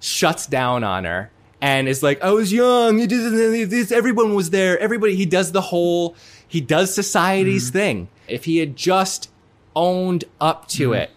[0.00, 2.98] shuts down on her and is like, "I was young.
[2.98, 3.92] You did this.
[3.92, 4.78] Everyone was there.
[4.78, 6.14] Everybody." He does the whole.
[6.46, 7.78] He does society's mm-hmm.
[7.78, 8.08] thing.
[8.28, 9.30] If he had just
[9.74, 11.02] owned up to mm-hmm.
[11.02, 11.10] it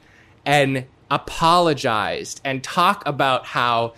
[0.46, 3.94] and apologized and talk about how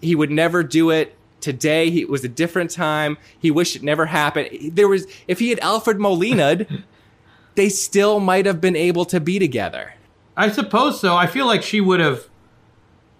[0.00, 3.82] he would never do it today he, it was a different time he wished it
[3.82, 6.66] never happened there was if he had alfred molina
[7.54, 9.94] they still might have been able to be together
[10.36, 11.16] I suppose so.
[11.16, 12.26] I feel like she would have.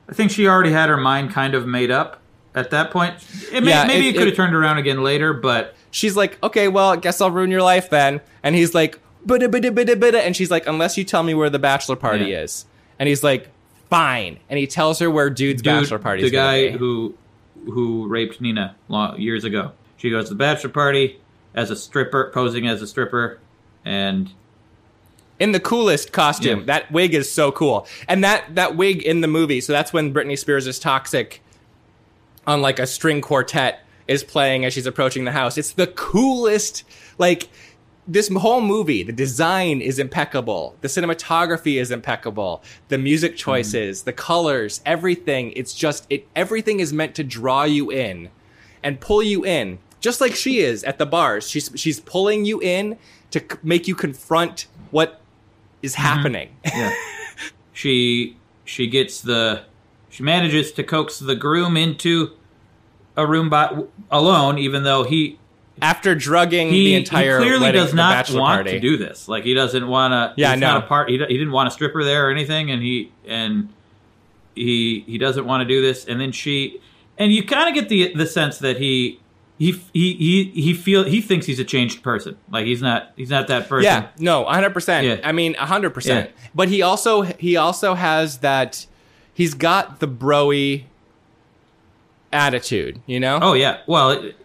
[0.09, 2.19] I think she already had her mind kind of made up
[2.55, 3.17] at that point.
[3.53, 6.39] It may, Yeah, maybe it- it, could have turned around again later, but she's like
[6.43, 9.95] okay well i guess i'll ruin your life then and he's like bida bida bida
[9.95, 12.43] bida and she's like unless you tell me where the bachelor party Yeah.
[12.43, 12.65] is
[12.99, 13.49] and he's like
[13.91, 17.15] fine and he tells her where dude's dude, bachelor party the is gonna guy who
[17.67, 19.73] who raped Nina long, years ago.
[19.99, 21.21] She goes to the bachelor party
[21.55, 23.39] as a stripper, posing as a stripper,
[23.85, 24.31] and
[25.39, 26.61] in the coolest costume.
[26.61, 26.65] Yeah.
[26.67, 27.87] That wig is so cool.
[28.09, 31.43] And that that wig in the movie, so that's when Britney Spears is toxic
[32.47, 35.59] on like a string quartet is playing as she's approaching the house.
[35.59, 36.85] It's the coolest
[37.19, 37.49] like
[38.07, 40.77] this whole movie, the design is impeccable.
[40.81, 42.63] The cinematography is impeccable.
[42.89, 43.39] The music mm-hmm.
[43.39, 45.53] choices, the colors, everything.
[45.57, 48.31] It's just it everything is meant to draw you in
[48.83, 51.49] and pull you in, just like she is at the bars.
[51.49, 52.99] She's she's pulling you in
[53.31, 55.21] to make you confront what
[55.83, 56.03] is mm-hmm.
[56.03, 56.57] happening.
[56.65, 56.95] yeah,
[57.73, 59.65] she she gets the
[60.09, 62.31] she manages to coax the groom into
[63.17, 65.39] a room by alone, even though he
[65.83, 68.73] After drugging he, the entire he clearly wedding does not want party.
[68.73, 69.29] to do this.
[69.29, 70.35] Like he doesn't want to.
[70.41, 70.85] Yeah, it's not no.
[70.85, 71.09] a part.
[71.09, 73.73] He, he didn't want a stripper there or anything, and he and
[74.55, 76.05] he he doesn't want to do this.
[76.05, 76.81] And then she
[77.19, 79.21] and you kind of get the the sense that he.
[79.59, 82.39] He, he he he feel he thinks he's a changed person.
[82.51, 83.85] Like he's not he's not that person.
[83.85, 85.03] Yeah, no, 100%.
[85.05, 85.21] Yeah.
[85.23, 86.31] I mean, 100%.
[86.55, 88.87] But he also he also has that
[89.35, 90.85] he's got the broy
[92.33, 93.39] attitude, you know?
[93.41, 93.79] Oh yeah.
[93.87, 94.37] Well, it,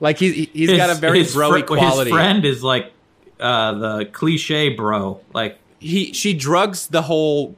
[0.00, 2.10] Like he's he's got a very his broy fr- quality.
[2.10, 2.92] His friend is like
[3.40, 5.20] uh, the cliche bro.
[5.32, 7.56] Like he she drugs the whole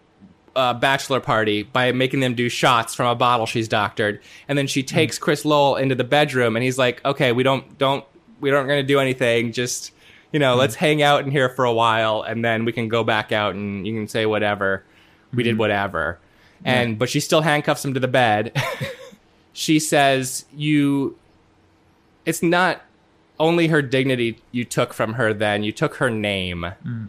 [0.57, 4.66] uh, bachelor party by making them do shots from a bottle she's doctored, and then
[4.66, 8.05] she takes Chris Lowell into the bedroom, and he's like, "Okay, we don't don't
[8.40, 9.53] we don't going to do anything.
[9.53, 9.92] Just
[10.33, 13.05] You know, let's hang out in here for a while, and then we can go
[13.05, 14.85] back out, and you can say whatever.
[15.33, 16.18] We did whatever,
[16.64, 18.61] and but she still handcuffs him to the bed.
[19.53, 21.16] she says, "You,
[22.24, 22.83] it's not
[23.38, 25.33] only her dignity you took from her.
[25.33, 27.09] Then you took her name." Mm.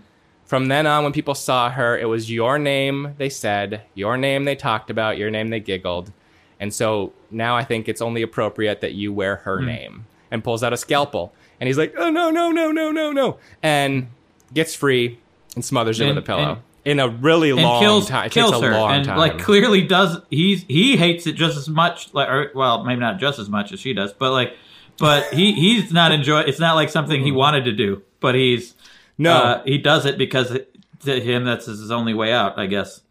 [0.51, 4.43] From then on, when people saw her, it was your name they said, your name
[4.43, 6.11] they talked about, your name they giggled.
[6.59, 9.67] And so now I think it's only appropriate that you wear her mm.
[9.67, 11.31] name and pulls out a scalpel.
[11.61, 13.37] And he's like, oh, no, no, no, no, no, no.
[13.63, 14.07] And
[14.53, 15.19] gets free
[15.55, 16.51] and smothers her And- with a pillow.
[16.51, 18.25] and- in a really long kills time.
[18.25, 19.17] It kills takes a her, long and time.
[19.17, 22.13] like clearly does he's he hates it just as much.
[22.13, 24.53] Like, or, well, maybe not just as much as she does, but like,
[25.01, 26.41] but he he's not enjoy.
[26.41, 28.73] It's not like something he wanted to do, but he's
[29.17, 30.57] no, uh, he does it because
[31.05, 33.01] to him that's his only way out, I guess.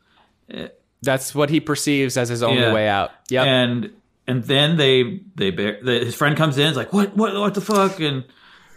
[1.03, 2.73] that's what he perceives as his only Yeah.
[2.73, 3.11] way out.
[3.29, 3.91] Yeah, And
[4.27, 7.55] and then they they bear, the, his friend comes in, is like, what what what
[7.55, 8.25] the fuck, and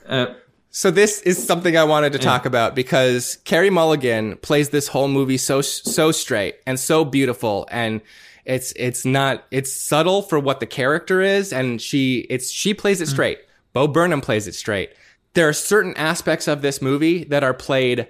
[0.07, 0.33] uh,
[0.71, 5.07] So this is something I wanted to talk about because Carey Mulligan plays this whole
[5.07, 8.01] movie so so straight and so beautiful and
[8.45, 13.01] it's it's not it's subtle for what the character is and she it's she plays
[13.01, 13.39] it straight.
[13.73, 14.91] Bo Burnham plays it straight.
[15.33, 18.07] There are certain aspects of this movie that are played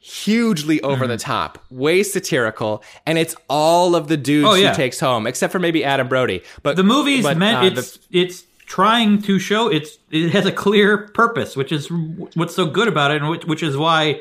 [0.00, 4.72] hugely over the top, way satirical, and it's all of the dudes Oh, yeah.
[4.72, 6.42] she takes home, except for maybe Adam Brody.
[6.62, 10.46] But the movie's but, meant uh, the- it's it's trying to show it's it has
[10.46, 11.90] a clear purpose, which is
[12.34, 14.20] what's so good about it, and which, which is why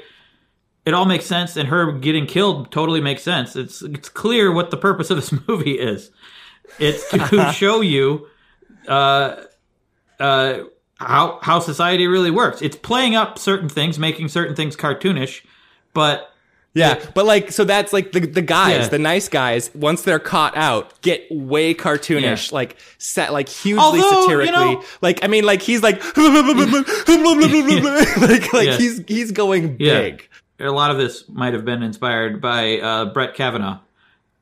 [0.87, 1.57] it all makes sense.
[1.57, 3.55] And her getting killed totally makes sense.
[3.55, 6.09] It's it's clear what the purpose of this movie is.
[6.79, 8.27] It's to show you
[8.87, 9.43] uh,
[10.19, 10.59] uh,
[10.95, 12.61] how how society really works.
[12.61, 15.43] It's playing up certain things, making certain things cartoonish,
[15.93, 16.31] but
[16.73, 18.87] Yeah, but like, so that's like the the guys, Yeah.
[18.89, 19.71] the nice guys.
[19.75, 22.55] Once they're caught out, get way cartoonish, Yeah.
[22.55, 24.51] like set, like hugely Although, you satirically.
[24.51, 30.26] know- like, I mean, like he's like, like, like he's he's going big.
[30.59, 33.79] A lot of this might have been inspired by uh, Brett Kavanaugh,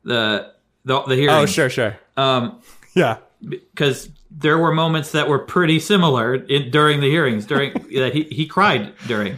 [0.03, 0.53] the
[0.85, 1.35] the, the hearing.
[1.35, 2.61] Oh, sure, sure, Um,
[2.93, 3.17] yeah.
[3.41, 7.45] because there were moments that were pretty similar in, during the hearings.
[7.45, 9.37] During that he he cried during.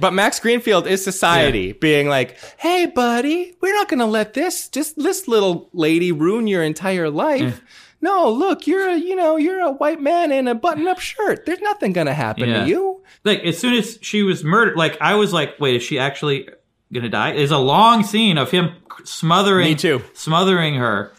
[0.00, 4.68] But Max Greenfield is society being like, "Hey, buddy, we're not going to let this
[4.68, 7.62] just this little lady ruin your entire life."
[8.00, 11.44] No, look, you're a you know you're a white man in a button-up shirt.
[11.46, 12.62] There's nothing going to happen Yeah.
[12.64, 13.02] to you.
[13.24, 16.48] Like as soon as she was murdered, like I was like, wait, is she actually
[16.92, 17.32] gonna die?
[17.34, 18.70] There's a long scene of him
[19.04, 20.02] smothering, Me too.
[20.14, 21.12] smothering her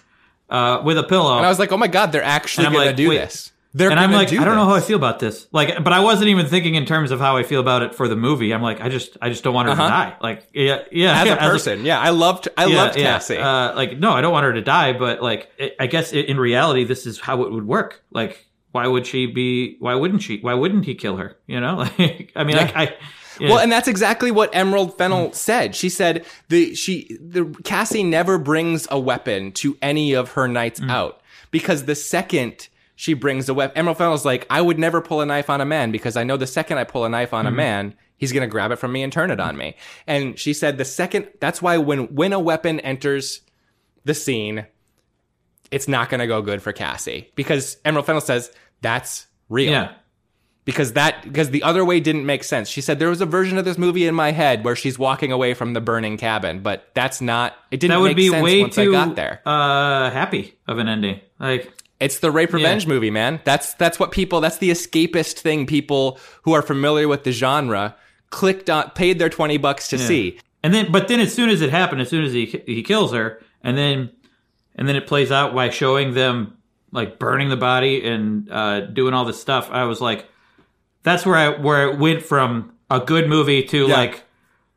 [0.50, 1.36] uh, with a pillow.
[1.38, 3.92] And I was like, "Oh my god, they're actually going to like, do this." They're
[3.92, 5.48] and I'm like, do I don't know how I feel about this.
[5.52, 8.08] Like, but I wasn't even thinking in terms of how I feel about it for
[8.08, 8.52] the movie.
[8.52, 9.84] I'm like, I just, I just don't want her Uh-huh.
[9.84, 10.18] to die.
[10.22, 11.22] Like, yeah, yeah.
[11.22, 11.86] as yeah, a person.
[11.86, 13.04] yeah, I loved I yeah, loved yeah.
[13.04, 13.38] Cassie.
[13.38, 16.18] Uh, like, no, I don't want her to die, but like, it, I guess i
[16.18, 18.04] in reality, this is how it would work.
[18.12, 19.76] Like, why would she be?
[19.80, 20.40] Why wouldn't she?
[20.40, 21.38] Why wouldn't he kill her?
[21.46, 22.96] You know, like, I mean, like, I.
[23.40, 23.50] Yeah.
[23.52, 25.76] Well, and that's exactly what Emerald Fennell said.
[25.76, 30.80] She said the she the Cassie never brings a weapon to any of her nights
[30.80, 30.90] Mm.
[30.92, 32.68] out because the second
[33.00, 35.66] she brings the weapon, Emerald Fennell's like, I would never pull a knife on a
[35.66, 37.36] man because I know the second I pull a knife Mm-hmm.
[37.38, 39.78] on a man, he's gonna grab it from me and turn it on me.
[40.06, 43.40] And she said the second that's why when when a weapon enters
[44.04, 44.66] the scene,
[45.72, 49.92] it's not gonna go good for Cassie because Emerald Fennell says that's real yeah.
[50.66, 52.68] because that because the other way didn't make sense.
[52.68, 55.32] She said there was a version of this movie in my head where she's walking
[55.32, 57.54] away from the burning cabin, but that's not.
[57.72, 59.42] It didn't That would make be sense way once too I got there.
[59.46, 61.22] uh happy of an ending.
[61.40, 63.42] Like, It's the rape revenge movie, man.
[63.44, 64.40] That's that's what people.
[64.42, 65.66] That's the escapist thing.
[65.66, 67.96] People who are familiar with the genre
[68.30, 70.40] clicked on, paid their twenty bucks to see.
[70.64, 73.12] And then, but then, as soon as it happened, as soon as he he kills
[73.14, 74.12] her, and then,
[74.76, 76.58] and then it plays out by showing them
[76.92, 79.70] like burning the body and uh, doing all this stuff.
[79.72, 80.26] I was like,
[81.04, 83.94] that's where I where it went from a good movie to Yeah.
[83.94, 84.24] like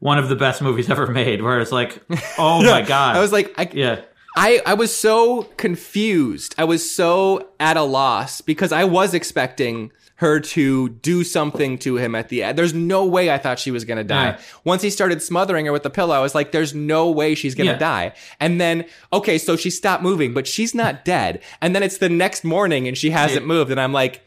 [0.00, 1.40] one of the best movies ever made.
[1.42, 2.02] Where it's like,
[2.38, 4.00] oh my god, I was like, I, yeah,
[4.35, 6.55] I, I was so confused.
[6.59, 11.97] I was so at a loss because I was expecting her to do something to
[11.97, 12.57] him at the end.
[12.57, 14.27] There's no way I thought she was going to die.
[14.31, 14.40] Yeah.
[14.64, 17.55] Once he started smothering her with the pillow, I was like, there's no way she's
[17.57, 17.79] going to Yeah.
[17.79, 18.12] die.
[18.38, 21.42] And then, okay, so she stopped moving, but she's not dead.
[21.61, 23.71] And then it's the next morning and she hasn't moved.
[23.73, 24.23] And I'm like,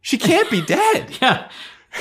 [0.00, 1.10] she can't be dead.
[1.22, 1.50] yeah.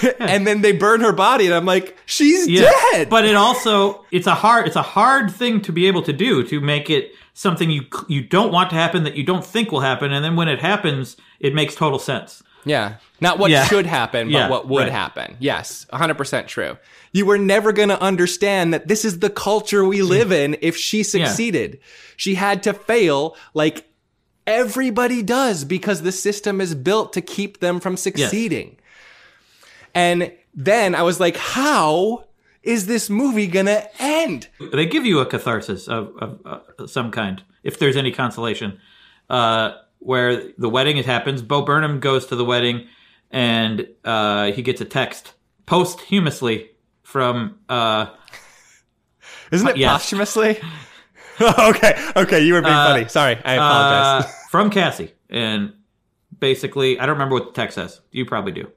[0.20, 1.46] and then they burn her body.
[1.48, 2.72] And I'm like, she's Yeah.
[2.94, 3.10] dead.
[3.10, 6.44] But it also it's a hard it's a hard thing to be able to do
[6.48, 9.82] to make it something you you don't want to happen that you don't think will
[9.82, 12.42] happen, and then when it happens, it makes total sense.
[12.66, 12.96] Yeah.
[13.22, 13.66] Not what Yeah.
[13.66, 14.92] should happen, but Yeah, what would right.
[14.92, 15.38] happen.
[15.40, 16.78] Yes, 100% true.
[17.14, 20.76] You were never going to understand that this is the culture we live in if
[20.76, 21.80] she succeeded.
[22.18, 23.86] She had to fail like
[24.46, 28.78] everybody does because the system is built to keep them from succeeding.
[29.94, 32.26] And then I was like, how
[32.68, 34.50] is this movie gonna end?
[34.74, 38.80] They give you a catharsis of, of uh, some kind, if there's any consolation.
[39.30, 42.88] Uh, where the wedding it happens, Bo Burnham goes to the wedding,
[43.32, 45.34] and uh, he gets a text
[45.66, 46.70] posthumously
[47.04, 48.08] from uh,
[49.52, 49.92] Isn't it yes.
[50.02, 50.60] posthumously?
[51.42, 53.08] okay, okay, you were being Uh, funny.
[53.08, 54.26] Sorry, I apologize.
[54.26, 55.74] uh, from Cassie, and
[56.40, 58.02] basically, I don't remember what the text says.
[58.12, 58.72] You probably do.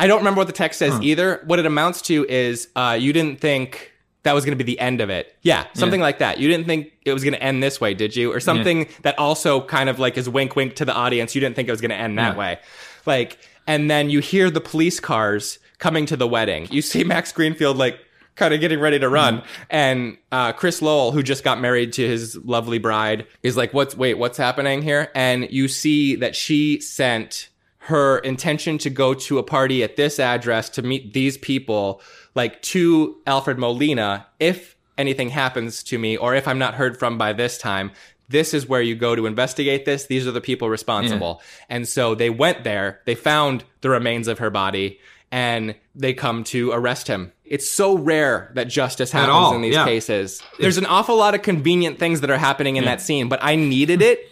[0.00, 1.40] I don't remember what the text says either.
[1.46, 3.92] What it amounts to is uh, you didn't think
[4.24, 5.36] that was going to be the end of it.
[5.42, 6.38] Yeah, something like that.
[6.38, 8.32] You didn't think it was going to end this way, did you?
[8.32, 11.34] Or something that also kind of like is wink wink to the audience.
[11.34, 12.38] You didn't think it was going to end that Yeah.
[12.38, 12.58] way.
[13.06, 16.66] Like, and then you hear the police cars coming to the wedding.
[16.70, 17.98] You see Max Greenfield like
[18.34, 22.06] kind of getting ready to run, and uh, Chris Lowell, who just got married to
[22.06, 24.14] his lovely bride, is like, "What's wait?
[24.14, 27.48] What's happening here?" And you see that she sent
[27.84, 32.00] her intention to go to a party at this address to meet these people,
[32.34, 37.18] like to Alfred Molina, if anything happens to me or if I'm not heard from
[37.18, 37.92] by this time,
[38.30, 40.06] this is where you go to investigate this.
[40.06, 41.42] These are the people responsible.
[41.68, 44.98] And so they went there, they found the remains of her body,
[45.30, 47.32] and they come to arrest him.
[47.44, 49.84] It's so rare that justice happens in these yeah.
[49.84, 50.42] cases.
[50.58, 53.56] There's an awful lot of convenient things that are happening in that scene, but I
[53.56, 54.26] needed it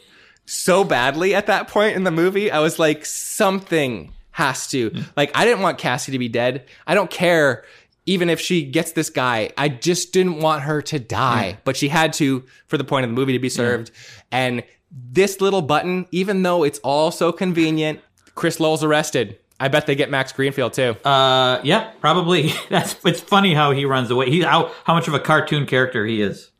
[0.44, 2.50] so badly at that point in the movie.
[2.50, 4.92] I was like, something has to.
[5.16, 6.66] Like, I didn't want Cassie to be dead.
[6.87, 7.64] I don't care
[8.07, 9.50] even if she gets this guy.
[9.57, 13.11] I just didn't want her to die, but she had to for the point of
[13.11, 13.90] the movie to be served.
[14.31, 18.00] And this little button, even though it's all so convenient,
[18.35, 19.38] Chris Lowell's arrested.
[19.61, 20.96] I bet they get Max Greenfield too.
[21.05, 22.52] Uh, yeah, probably.
[22.68, 24.28] That's it's funny how he runs away.
[24.28, 26.50] He how how much of a cartoon character he is.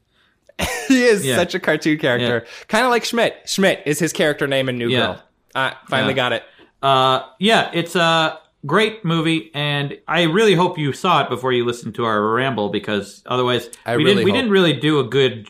[0.88, 1.37] he is yeah.
[1.37, 3.35] such a cartoon character, kind of like Schmidt.
[3.47, 4.99] Schmidt is his character name in New Yeah.
[4.99, 5.23] Girl.
[5.55, 6.17] I finally Yeah.
[6.17, 6.43] got it.
[6.83, 11.65] Uh, yeah, it's a great movie, and I really hope you saw it before you
[11.65, 15.05] listened to our ramble because otherwise I we really didn't we didn't really do a
[15.05, 15.49] good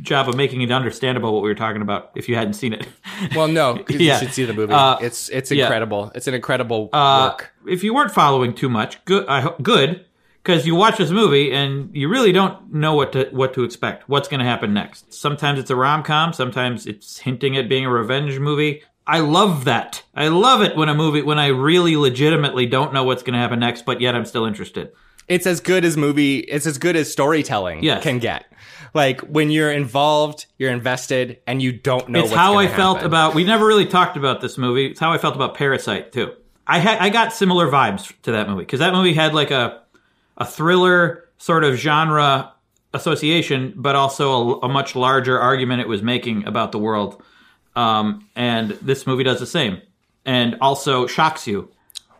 [0.00, 2.86] job of making it understandable what we were talking about if you hadn't seen it.
[3.36, 4.14] Well, no, Yeah.
[4.14, 4.72] you should see the movie.
[4.72, 5.64] Uh, it's it's yeah.
[5.64, 6.10] incredible.
[6.14, 7.52] It's an incredible Uh, work.
[7.68, 9.26] if you weren't following too much, good.
[9.28, 10.04] I ho- good
[10.42, 14.08] because you watch this movie and you really don't know what to what to expect.
[14.08, 15.12] What's going to happen next?
[15.14, 16.32] Sometimes it's a rom com.
[16.32, 18.82] Sometimes it's hinting at being a revenge movie.
[19.06, 20.02] I love that.
[20.14, 23.38] I love it when a movie when I really legitimately don't know what's going to
[23.40, 24.92] happen next, but yet I'm still interested.
[25.28, 26.38] It's as good as movie.
[26.38, 28.02] It's as good as storytelling Yes.
[28.02, 28.44] can get.
[28.94, 32.20] Like when you're involved, you're invested, and you don't know.
[32.24, 33.34] it's how I gonna felt about.
[33.34, 34.86] We never really talked about this movie.
[34.86, 36.32] It's how I felt about Parasite too.
[36.66, 39.81] I had I got similar vibes to that movie because that movie had like a
[40.36, 42.52] a thriller sort of genre
[42.94, 47.22] association, but also a, a much larger argument it was making about the world.
[47.74, 49.80] Um, and this movie does the same,
[50.24, 51.70] and also shocks you.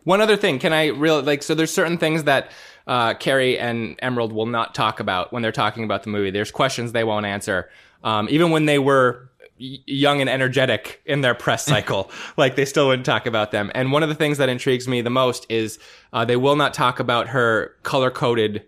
[0.03, 1.43] One other thing, can I real like?
[1.43, 2.51] So there's certain things that
[2.87, 6.31] uh, Carey and Emerald will not talk about when they're talking about the movie.
[6.31, 7.69] There's questions they won't answer,
[8.03, 12.09] um, even when they were young and energetic in their press cycle.
[12.37, 13.71] like they still wouldn't talk about them.
[13.75, 15.79] And one of the things that intrigues me the most is
[16.11, 18.63] uh, they will not talk about her color coded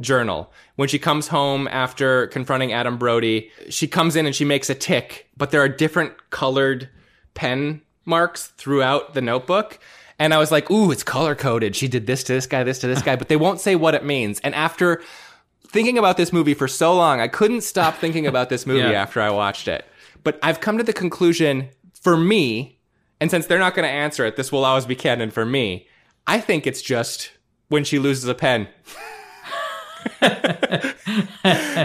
[0.00, 0.52] journal.
[0.76, 4.74] When she comes home after confronting Adam Brody, she comes in and she makes a
[4.74, 6.88] tick, but there are different colored
[7.34, 9.78] pen marks throughout the notebook.
[10.18, 11.74] And I was like, ooh, it's color coded.
[11.76, 13.94] She did this to this guy, this to this guy, but they won't say what
[13.94, 14.40] it means.
[14.40, 15.00] And after
[15.68, 18.90] thinking about this movie for so long, I couldn't stop thinking about this movie Yeah.
[19.02, 19.84] after I watched it.
[20.24, 21.68] But I've come to the conclusion
[22.00, 22.78] for me,
[23.20, 25.86] and since they're not going to answer it, this will always be canon for me.
[26.26, 27.32] I think it's just
[27.68, 28.68] when she loses a pen.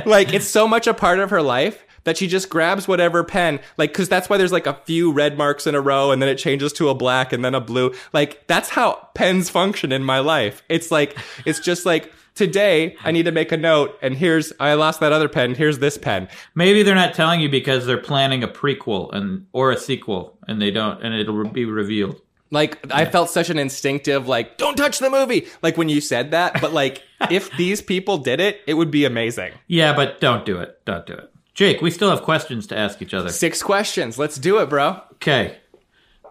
[0.05, 3.59] like it's so much a part of her life that she just grabs whatever pen
[3.77, 6.29] like because that's why there's like a few red marks in a row and then
[6.29, 10.03] it changes to a black and then a blue like that's how pens function in
[10.03, 14.15] my life it's like it's just like today i need to make a note and
[14.15, 17.85] here's i lost that other pen here's this pen Maybe they're not telling you because
[17.85, 22.19] they're planning a prequel and or a sequel, and they don't, and it'll be revealed.
[22.51, 26.31] like i felt such an instinctive like don't touch the movie like when you said
[26.31, 30.45] that but like if these people did it it would be amazing Yeah, but don't
[30.45, 30.83] do it.
[30.85, 31.29] Don't do it.
[31.53, 33.29] Jake, we still have questions to ask each other.
[33.29, 35.57] six questions let's do it bro Okay.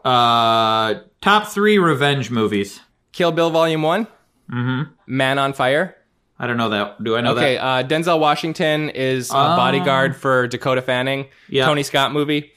[0.05, 2.81] Uh, top three revenge movies.
[3.13, 4.07] kill bill volume one
[4.51, 4.91] mm-hmm.
[5.07, 5.97] man on fire
[6.39, 7.05] I don't know that.
[7.05, 7.63] Do I know Okay, that?
[7.63, 11.29] uh, Denzel Washington is a bodyguard for Dakota Fanning.
[11.49, 11.67] Yeah.
[11.67, 12.51] Tony Scott movie.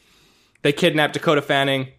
[0.63, 1.89] They kidnap Dakota Fanning.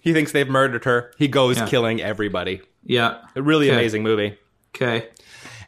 [0.00, 1.12] He thinks they've murdered her.
[1.18, 1.68] He goes Yeah.
[1.68, 2.62] killing everybody.
[2.82, 3.18] Yeah.
[3.36, 3.76] A really Okay.
[3.78, 4.38] amazing movie.
[4.74, 5.06] Okay.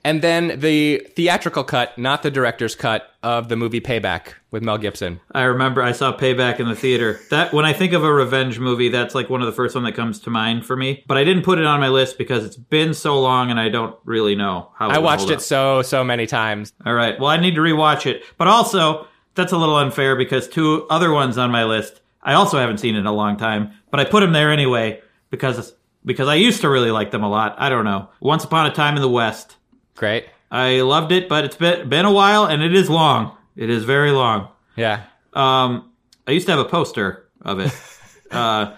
[0.05, 4.79] And then the theatrical cut, not the director's cut of the movie Payback with Mel
[4.79, 5.21] Gibson.
[5.31, 7.21] I remember I saw Payback in the theater.
[7.31, 9.85] That when I think of a revenge movie, that's like one of the first one
[9.85, 11.05] that comes to mind for me.
[11.07, 13.69] But I didn't put it on my list because it's been so long and I
[13.69, 14.91] don't really know how.
[14.91, 15.41] I watched it up.
[15.41, 16.73] so so many times.
[16.85, 17.19] All right.
[17.21, 18.25] Well, I need to rewatch it.
[18.39, 22.59] But also, that's a little unfair because two other ones on my list I also
[22.59, 25.01] haven't seen in a long time, but I put them there anyway
[25.31, 25.75] because
[26.05, 27.57] because I used to really like them a lot.
[27.59, 28.09] I don't know.
[28.21, 29.57] Once Upon a Time in the West.
[29.97, 30.27] Great.
[30.51, 33.37] I loved it, but it's been been a while and it is long.
[33.57, 34.49] It is very long.
[34.77, 35.05] Yeah.
[35.33, 35.91] Um,
[36.27, 37.73] I used to have a poster of it.
[38.31, 38.75] uh,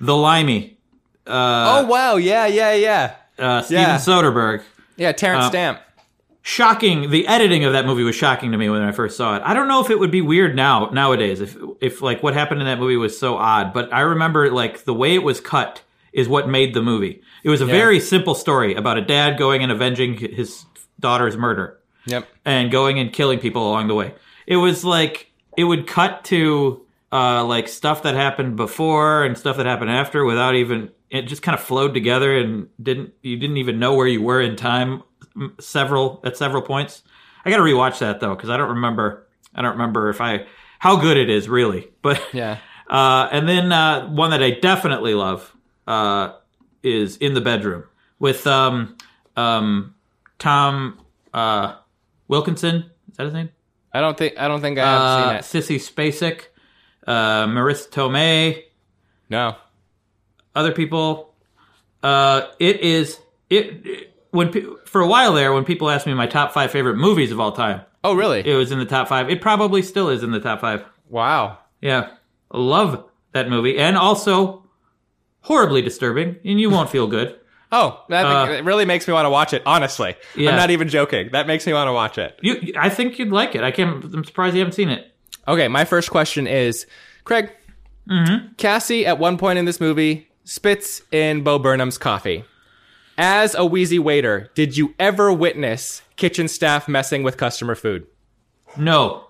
[0.00, 0.78] the Limey.
[1.26, 2.16] Uh, oh wow.
[2.16, 2.46] Yeah.
[2.46, 2.72] Yeah.
[2.74, 3.14] Yeah.
[3.38, 3.96] uh, Steven yeah.
[3.96, 4.62] Soderbergh.
[4.96, 5.12] Yeah.
[5.12, 5.80] Terence Uh, Stamp.
[6.42, 9.42] shocking the editing of that movie was shocking to me when i first saw it
[9.44, 12.60] i don't know if it would be weird now nowadays if if like what happened
[12.60, 15.82] in that movie was so odd but i remember like the way it was cut
[16.12, 19.62] is what made the movie it was a very simple story about a dad going
[19.62, 20.64] and avenging his
[21.00, 22.26] daughter's murder Yep.
[22.44, 24.14] and going and killing people along the way
[24.46, 29.56] it was like it would cut to uh like stuff that happened before and stuff
[29.58, 33.56] that happened after without even it just kind of flowed together and didn't you didn't
[33.58, 35.02] even know where you were in time
[35.60, 37.02] several at several points
[37.44, 40.44] i gotta rewatch that though because i don't remember i don't remember if i
[40.78, 42.58] how good it is really but Yeah.
[42.90, 45.54] uh and then uh one that i definitely love
[45.86, 46.32] uh
[46.82, 47.84] is in the bedroom
[48.18, 48.96] with um
[49.36, 49.94] um
[50.38, 50.98] tom
[51.34, 51.74] uh
[52.28, 53.50] wilkinson is that his name
[53.92, 55.62] I don't think I don't think I have uh, seen it.
[55.64, 56.42] Sissy Spacek,
[57.06, 58.64] uh, Marisa Tomei,
[59.30, 59.56] No.
[60.54, 61.34] other people.
[62.02, 63.18] Uh, it is
[63.48, 66.70] it, it- when pe- for a while there when people asked me my top five
[66.70, 68.46] favorite movies of all time, Oh really?
[68.46, 69.30] it was in the top five.
[69.30, 70.84] It probably still is in the top five.
[71.08, 71.58] wow.
[71.80, 72.10] Yeah,
[72.52, 74.64] love that movie, and also
[75.48, 77.34] horribly disturbing, and you won't feel good.
[77.70, 79.60] Oh, that Uh, it really makes me want to watch it.
[79.66, 80.48] Honestly, Yeah.
[80.52, 81.28] I'm not even joking.
[81.32, 82.38] That makes me want to watch it.
[82.40, 83.62] You, I think you'd like it.
[83.62, 84.02] I can't.
[84.02, 85.12] I'm surprised you haven't seen it.
[85.46, 86.86] Okay, my first question is,
[87.24, 87.50] Craig.
[88.08, 88.54] Mm-hmm.
[88.56, 92.42] Cassie, at one point in this movie, spits in Bo Burnham's coffee.
[93.18, 98.06] As a wheezy waiter, did you ever witness kitchen staff messing with customer food?
[98.78, 99.26] No,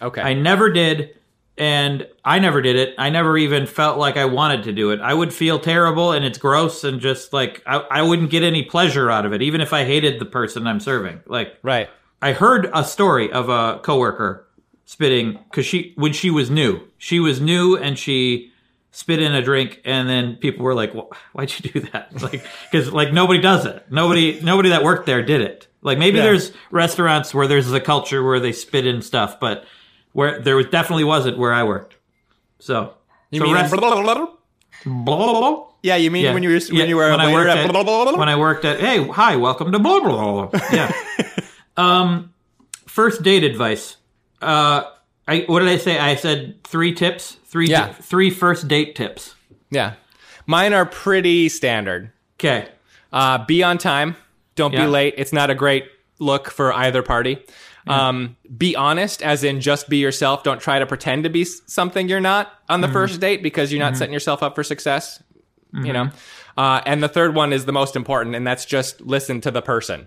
[0.00, 0.20] Okay.
[0.20, 1.15] I never did,
[1.58, 2.94] and I never did it.
[2.98, 5.00] I never even felt like I wanted to do it.
[5.00, 8.62] I would feel terrible, and it's gross, and just like I, I wouldn't get any
[8.62, 11.20] pleasure out of it, even if I hated the person I'm serving.
[11.26, 11.88] Like right.
[12.22, 14.46] I heard a story of a coworker
[14.84, 18.52] spitting because she when she was new, she was new, and she
[18.90, 22.44] spit in a drink, and then people were like, "Wh- "Why'd you do that?" Like
[22.70, 23.84] because like nobody does it.
[23.90, 25.68] Nobody nobody that worked there did it.
[25.82, 26.24] Like maybe Yeah.
[26.24, 29.64] there's restaurants where there's a culture where they spit in stuff, but
[30.16, 31.94] where there was definitely wasn't where I worked.
[32.58, 32.94] So
[33.30, 35.64] You so mean rest- blah, blah, blah.
[35.82, 36.32] Yeah, you mean Yeah.
[36.34, 38.64] when you were Yeah, when you were when I worked at, at, when I worked
[38.64, 40.46] at hey hi welcome to blah blah blah.
[40.46, 40.60] blah.
[40.72, 40.92] Yeah.
[41.76, 42.32] um,
[42.86, 43.96] first date advice.
[44.40, 44.84] Uh,
[45.28, 45.98] I what did I say?
[45.98, 47.36] I said three tips.
[47.44, 47.92] Three Yeah.
[47.92, 49.34] three first date tips.
[49.70, 49.94] yeah,
[50.46, 52.10] mine are pretty standard.
[52.40, 52.68] Okay.
[53.12, 54.16] Uh, be on time.
[54.56, 54.84] Don't Yeah.
[54.86, 55.14] be late.
[55.18, 55.84] It's not a great
[56.18, 57.38] look for either party.
[57.86, 60.42] Um, be honest, as in just be yourself.
[60.42, 62.88] Don't try to pretend to be something you're not on Mm-hmm.
[62.88, 65.22] the first date because you're not setting yourself up for success.
[65.72, 66.10] You know.
[66.56, 69.60] Uh, and the third one is the most important, and that's just listen to the
[69.62, 70.06] person.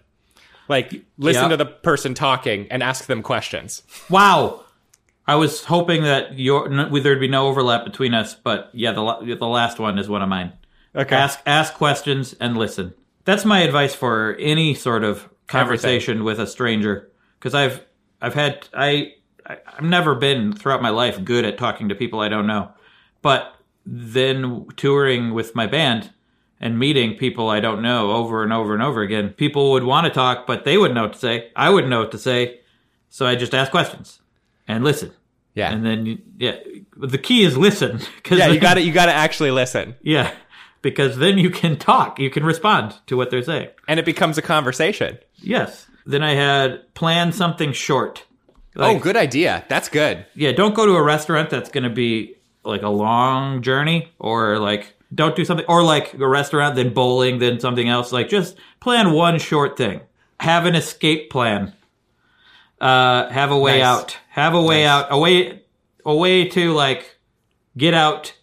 [0.67, 1.49] Like listen Yeah.
[1.49, 3.83] to the person talking and ask them questions.
[4.09, 4.61] Wow.
[5.27, 6.67] I was hoping that your
[7.01, 10.29] there'd be no overlap between us, but yeah, the the last one is one of
[10.29, 10.53] mine.
[10.95, 11.15] Okay.
[11.15, 12.93] Ask ask questions and listen.
[13.25, 17.83] That's my advice for any sort of conversation with a stranger because I've
[18.21, 19.13] I've had I,
[19.45, 22.71] I I've never been throughout my life good at talking to people I don't know.
[23.21, 26.11] But then touring with my band
[26.59, 30.05] and meeting people I don't know over and over and over again, people would want
[30.05, 31.51] to talk, but they wouldn't know what to say.
[31.55, 32.59] I wouldn't know what to say.
[33.09, 34.21] So I just ask questions
[34.67, 35.11] and listen.
[35.55, 35.71] Yeah.
[35.71, 36.57] And then, you- yeah,
[36.95, 37.99] the key is listen.
[38.23, 40.31] Cause yeah, you got to You got to actually listen, Yeah,
[40.81, 42.19] because then you can talk.
[42.19, 43.69] You can respond to what they're saying.
[43.87, 45.17] and it becomes a conversation.
[45.37, 45.87] Yes.
[46.09, 48.25] Then I had plan something short.
[48.75, 49.63] oh, good idea.
[49.69, 50.25] That's good.
[50.33, 54.57] Yeah, don't go to a restaurant that's going to be like a long journey or
[54.57, 58.55] like don't do something or like a restaurant then bowling then something else like just
[58.79, 60.01] plan one short thing
[60.39, 61.73] have an escape plan
[62.81, 63.85] uh have a way Nice.
[63.87, 64.89] out have a way Nice.
[64.89, 65.63] out a way
[66.05, 67.17] a way to like
[67.77, 68.33] get out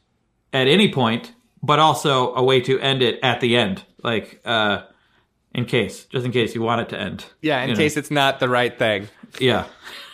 [0.52, 4.82] at any point but also a way to end it at the end like uh
[5.56, 7.78] in case just in case you want it to end Yeah, in You know.
[7.80, 9.08] case it's not the right thing.
[9.40, 9.64] yeah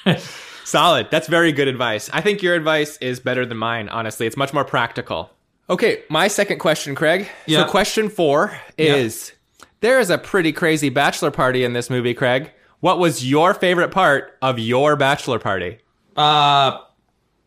[0.64, 1.08] Solid.
[1.10, 2.08] That's very good advice.
[2.12, 4.26] I think your advice is better than mine, honestly.
[4.26, 5.30] It's much more practical.
[5.68, 7.28] Okay, my second question, Craig.
[7.46, 7.64] Yeah.
[7.64, 9.32] So, question four is
[9.80, 12.52] There is a pretty crazy bachelor party in this movie, Craig.
[12.80, 15.78] What was your favorite part of your bachelor party?
[16.16, 16.78] Uh,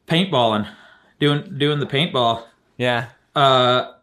[0.08, 0.68] paintballing,
[1.20, 2.44] doing doing the paintball.
[2.78, 3.08] Yeah.
[3.36, 3.94] Uh,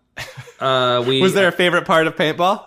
[0.58, 2.64] uh, we Was there a favorite part of paintball?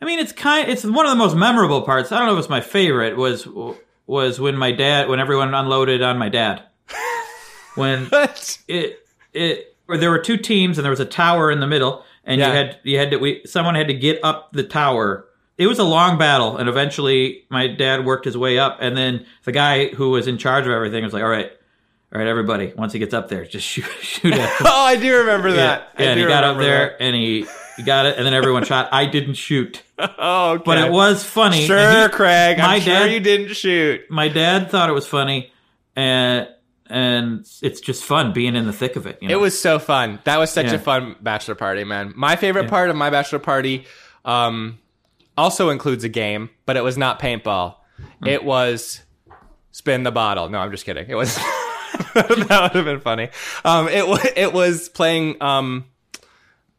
[0.00, 0.68] I mean, it's kind.
[0.68, 2.12] It's one of the most memorable parts.
[2.12, 3.16] I don't know if it's my favorite.
[3.16, 3.46] Was
[4.06, 6.62] was when my dad, when everyone unloaded on my dad.
[7.74, 8.58] When What?
[8.66, 12.04] it it or there were two teams and there was a tower in the middle,
[12.24, 12.48] and Yeah.
[12.48, 15.26] you had you had to we someone had to get up the tower.
[15.58, 19.26] It was a long battle, and eventually my dad worked his way up, and then
[19.44, 21.50] the guy who was in charge of everything was like, "All right,
[22.12, 24.96] all right, everybody, once he gets up there, just shoot shoot at him." Oh, I
[24.96, 25.92] do remember that.
[25.96, 27.46] I yeah, and he got up there and he,
[27.78, 28.90] he got it, and then everyone shot.
[28.92, 29.82] I didn't shoot.
[30.20, 30.62] Oh, okay.
[30.64, 31.66] but it was funny.
[31.66, 32.58] Sure, he- Craig.
[32.58, 34.08] my I'm sure dad- you didn't shoot.
[34.10, 35.50] my dad thought it was funny,
[35.96, 36.46] and
[36.86, 39.18] and it's just fun being in the thick of it.
[39.20, 39.34] You know?
[39.34, 40.20] It was so fun.
[40.24, 40.74] That was such Yeah.
[40.74, 42.12] a fun bachelor party, man.
[42.16, 43.86] My favorite part of my bachelor party
[44.24, 44.78] um,
[45.36, 47.74] also includes a game, but it was not paintball.
[48.20, 48.26] Hmm.
[48.28, 49.00] It was
[49.72, 50.48] spin the bottle.
[50.48, 51.06] No, I'm just kidding.
[51.08, 51.34] It was
[52.14, 53.30] that would have been funny.
[53.64, 54.04] Um, it
[54.36, 55.84] it was playing um,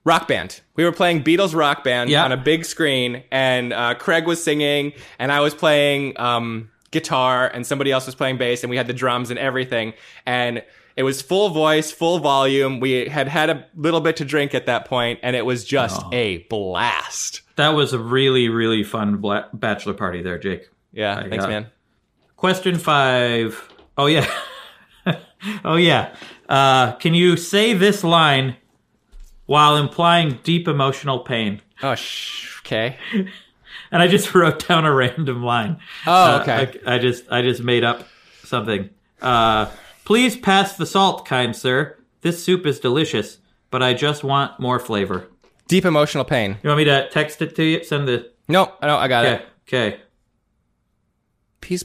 [0.09, 0.59] rock band.
[0.75, 2.25] We were playing Beatles rock band Yeah.
[2.25, 7.47] on a big screen, and uh, Craig was singing, and I was playing um, guitar,
[7.47, 9.93] and somebody else was playing bass, and we had the drums and everything,
[10.25, 10.63] and
[10.97, 12.79] it was full voice, full volume.
[12.81, 16.01] We had had a little bit to drink at that point, and it was just
[16.03, 16.09] Oh.
[16.11, 17.41] a blast.
[17.55, 20.67] that was a really really fun bla- bachelor party there, Jake.
[20.91, 21.67] Yeah, thanks, got- man.
[22.35, 23.61] Question five.
[23.97, 24.25] Oh yeah.
[25.65, 26.13] oh yeah.
[26.47, 28.55] Uh, can you say this line
[29.49, 31.59] while implying deep emotional pain?
[31.81, 32.97] Oh, sh- okay.
[33.91, 35.79] And I just wrote down a random line.
[36.05, 36.79] Oh, Uh, okay.
[36.85, 38.07] I, I just I just made up
[38.43, 38.91] something.
[39.19, 39.65] Uh,
[40.05, 41.97] please pass the salt, kind sir.
[42.21, 43.39] This soup is delicious,
[43.71, 45.27] but I just want more flavor.
[45.67, 46.57] Deep emotional pain.
[46.61, 47.83] You want me to text it to you?
[47.83, 49.33] Send the No, no, I got okay.
[49.35, 49.47] it.
[49.67, 49.99] Okay.
[51.61, 51.83] Please,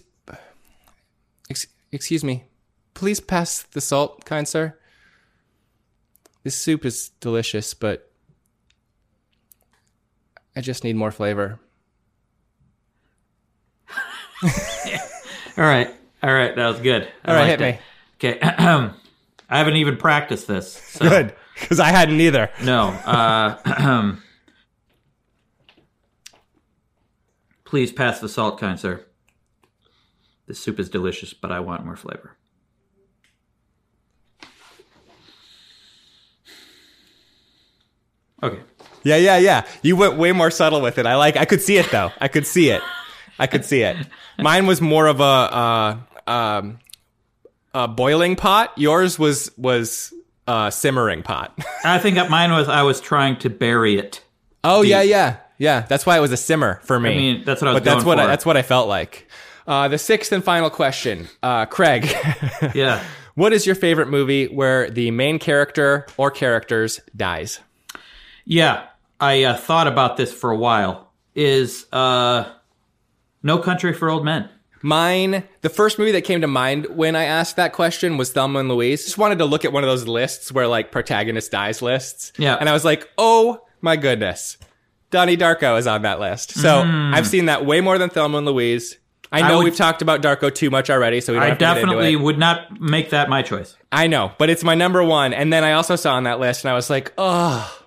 [1.48, 2.44] ex- excuse me.
[2.92, 4.76] Please pass the salt, kind sir.
[6.44, 8.10] This soup is delicious, but
[10.54, 11.58] I just need more flavor.
[14.42, 14.50] All
[15.64, 15.88] right.
[16.22, 16.54] All right.
[16.54, 17.08] That was good.
[17.24, 17.72] I All right, hit it.
[17.72, 17.78] me.
[18.16, 18.38] Okay.
[18.42, 18.92] I
[19.48, 20.72] haven't even practiced this.
[20.72, 21.08] So.
[21.08, 22.50] Good, because I hadn't either.
[22.62, 22.88] No.
[22.88, 24.16] Uh,
[27.64, 29.04] please pass the salt, kind sir.
[30.46, 32.36] This soup is delicious, but I want more flavor.
[38.44, 38.60] Okay.
[39.02, 39.66] Yeah, yeah, yeah.
[39.82, 41.06] You went way more subtle with it.
[41.06, 41.36] I like.
[41.36, 42.10] I could see it though.
[42.20, 42.82] I could see it.
[43.38, 43.96] I could see it.
[44.38, 46.78] Mine was more of a uh, um,
[47.74, 48.72] a boiling pot.
[48.76, 50.14] Yours was was
[50.46, 51.58] a simmering pot.
[51.84, 54.22] I think mine was I was trying to bury it.
[54.62, 55.80] Oh yeah, yeah, yeah.
[55.82, 57.12] That's why it was a simmer for me.
[57.12, 59.28] I mean, that's what I was but that's what I, that's what I felt like.
[59.66, 62.06] Uh, the sixth and final question, uh, Craig.
[62.74, 63.02] Yeah.
[63.34, 67.60] what is your favorite movie where the main character or characters dies?
[68.44, 68.84] Yeah.
[69.20, 71.12] I uh, thought about this for a while.
[71.34, 72.44] Is uh,
[73.42, 74.48] No Country for Old Men.
[74.82, 78.58] Mine, the first movie that came to mind when I asked that question was Thelma
[78.60, 79.04] and Louise.
[79.04, 82.32] Just wanted to look at one of those lists where like protagonist dies lists.
[82.38, 82.56] Yeah.
[82.60, 84.58] And I was like, oh my goodness.
[85.10, 86.52] Donnie Darko is on that list.
[86.52, 88.98] So I've seen that way more than Thelma and Louise.
[89.32, 89.56] I know Mm.
[89.58, 91.70] would- we've talked about Darko too much already, so we don't I have to get
[91.78, 92.16] into definitely it.
[92.16, 93.76] would not make that my choice.
[93.90, 95.32] I know, but it's my number one.
[95.32, 97.80] And then I also saw on that list and I was like, oh,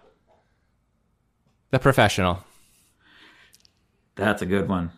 [1.71, 2.43] The Professional.
[4.15, 4.91] That's a good one.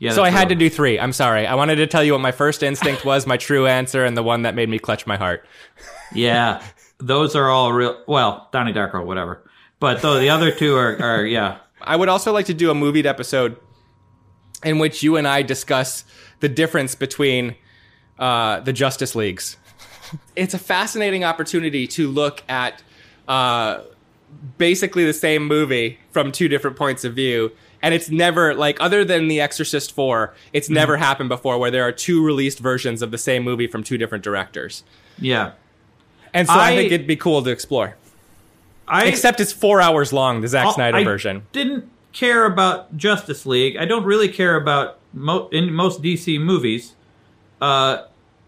[0.00, 0.12] Yeah.
[0.12, 0.98] So I had to do three.
[0.98, 1.46] I'm sorry.
[1.46, 4.22] I wanted to tell you what my first instinct was, my true answer, and the
[4.22, 5.46] one that made me clutch my heart.
[6.12, 6.60] Yeah,
[6.98, 8.02] those are all real.
[8.08, 9.48] Well, Donnie Darko, whatever.
[9.78, 11.58] But though the other two are, are yeah.
[11.80, 13.56] I would also like to do a movied episode
[14.64, 16.04] in which you and I discuss
[16.40, 17.54] the difference between
[18.18, 19.56] uh, the Justice Leagues.
[20.36, 22.82] It's a fascinating opportunity to look at
[23.28, 23.82] uh,
[24.58, 27.52] basically the same movie from two different points of view.
[27.84, 31.82] And it's never, like, other than The Exorcist 4, it's never happened before where there
[31.82, 34.84] are two released versions of the same movie from two different directors.
[35.18, 35.52] Yeah.
[36.32, 37.96] And so I, I- think it'd be cool to explore.
[38.86, 41.46] I Except it's four hours long, the Zack I'll- Snyder I version.
[41.52, 43.76] Didn't care about Justice League.
[43.76, 46.94] I don't really care about mo- in most DC movies.
[47.60, 48.02] Uh,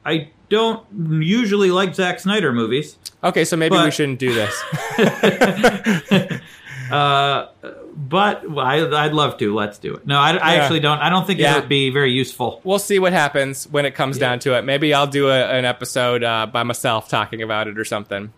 [0.04, 0.84] I don't
[1.22, 2.96] usually like Zack Snyder movies.
[3.22, 4.62] Okay, so maybe we shouldn't do this.
[7.96, 9.54] But I, I'd love to.
[9.54, 10.06] Let's do it.
[10.06, 10.62] No, I, I Yeah.
[10.62, 10.98] actually don't.
[10.98, 11.52] I don't think Yeah.
[11.56, 12.60] it would be very useful.
[12.64, 14.62] we'll see what happens when it comes down to it.
[14.62, 18.32] Maybe I'll do a, an episode uh, by myself talking about it or something.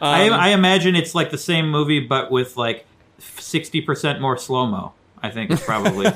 [0.00, 2.86] I, Um, I imagine it's like the same movie, but with like
[3.18, 4.92] sixty percent more slow mo.
[5.22, 6.10] I think is probably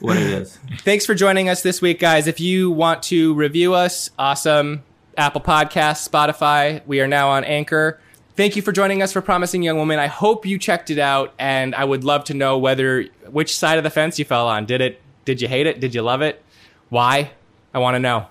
[0.00, 0.58] what it is.
[0.80, 2.26] Thanks for joining us this week, guys.
[2.26, 4.82] If you want to review us, awesome.
[5.16, 6.80] Apple Podcasts, Spotify.
[6.86, 8.00] We are now on Anchor.
[8.36, 9.98] Thank you for joining us for Promising Young Woman.
[9.98, 13.78] I hope you checked it out, and I would love to know whether which side
[13.78, 14.64] of the fence you fell on.
[14.64, 15.02] Did it?
[15.24, 15.80] Did you hate it?
[15.80, 16.42] Did you love it?
[16.88, 17.32] Why?
[17.74, 18.28] I want to know.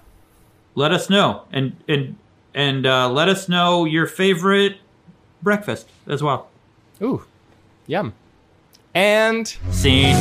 [0.75, 2.15] Let us know, and and
[2.53, 4.77] and uh, let us know your favorite
[5.43, 6.47] breakfast as well.
[7.01, 7.25] Ooh,
[7.85, 8.13] yum.
[8.93, 10.15] And Scene.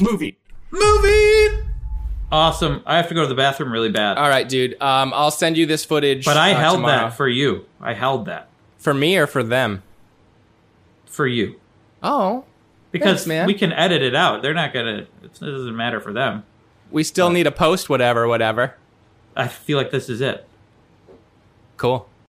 [0.00, 0.38] movie.
[0.70, 1.48] Movie.
[2.32, 2.82] Awesome.
[2.86, 4.18] I have to go to the bathroom really bad.
[4.18, 4.80] All right, dude.
[4.82, 6.24] Um, I'll send you this footage.
[6.24, 7.08] But I uh, held tomorrow.
[7.08, 7.66] that for you.
[7.80, 9.82] I held that for me or for them.
[11.06, 11.60] for you
[12.02, 12.44] Oh,
[12.92, 13.46] because Thanks, man.
[13.46, 14.42] we can edit it out.
[14.42, 15.06] They're not gonna.
[15.22, 16.44] It doesn't matter for them.
[16.90, 17.88] we still need a post.
[17.88, 18.74] Whatever, whatever.
[19.36, 20.46] I feel like this is it.
[21.76, 22.08] Cool.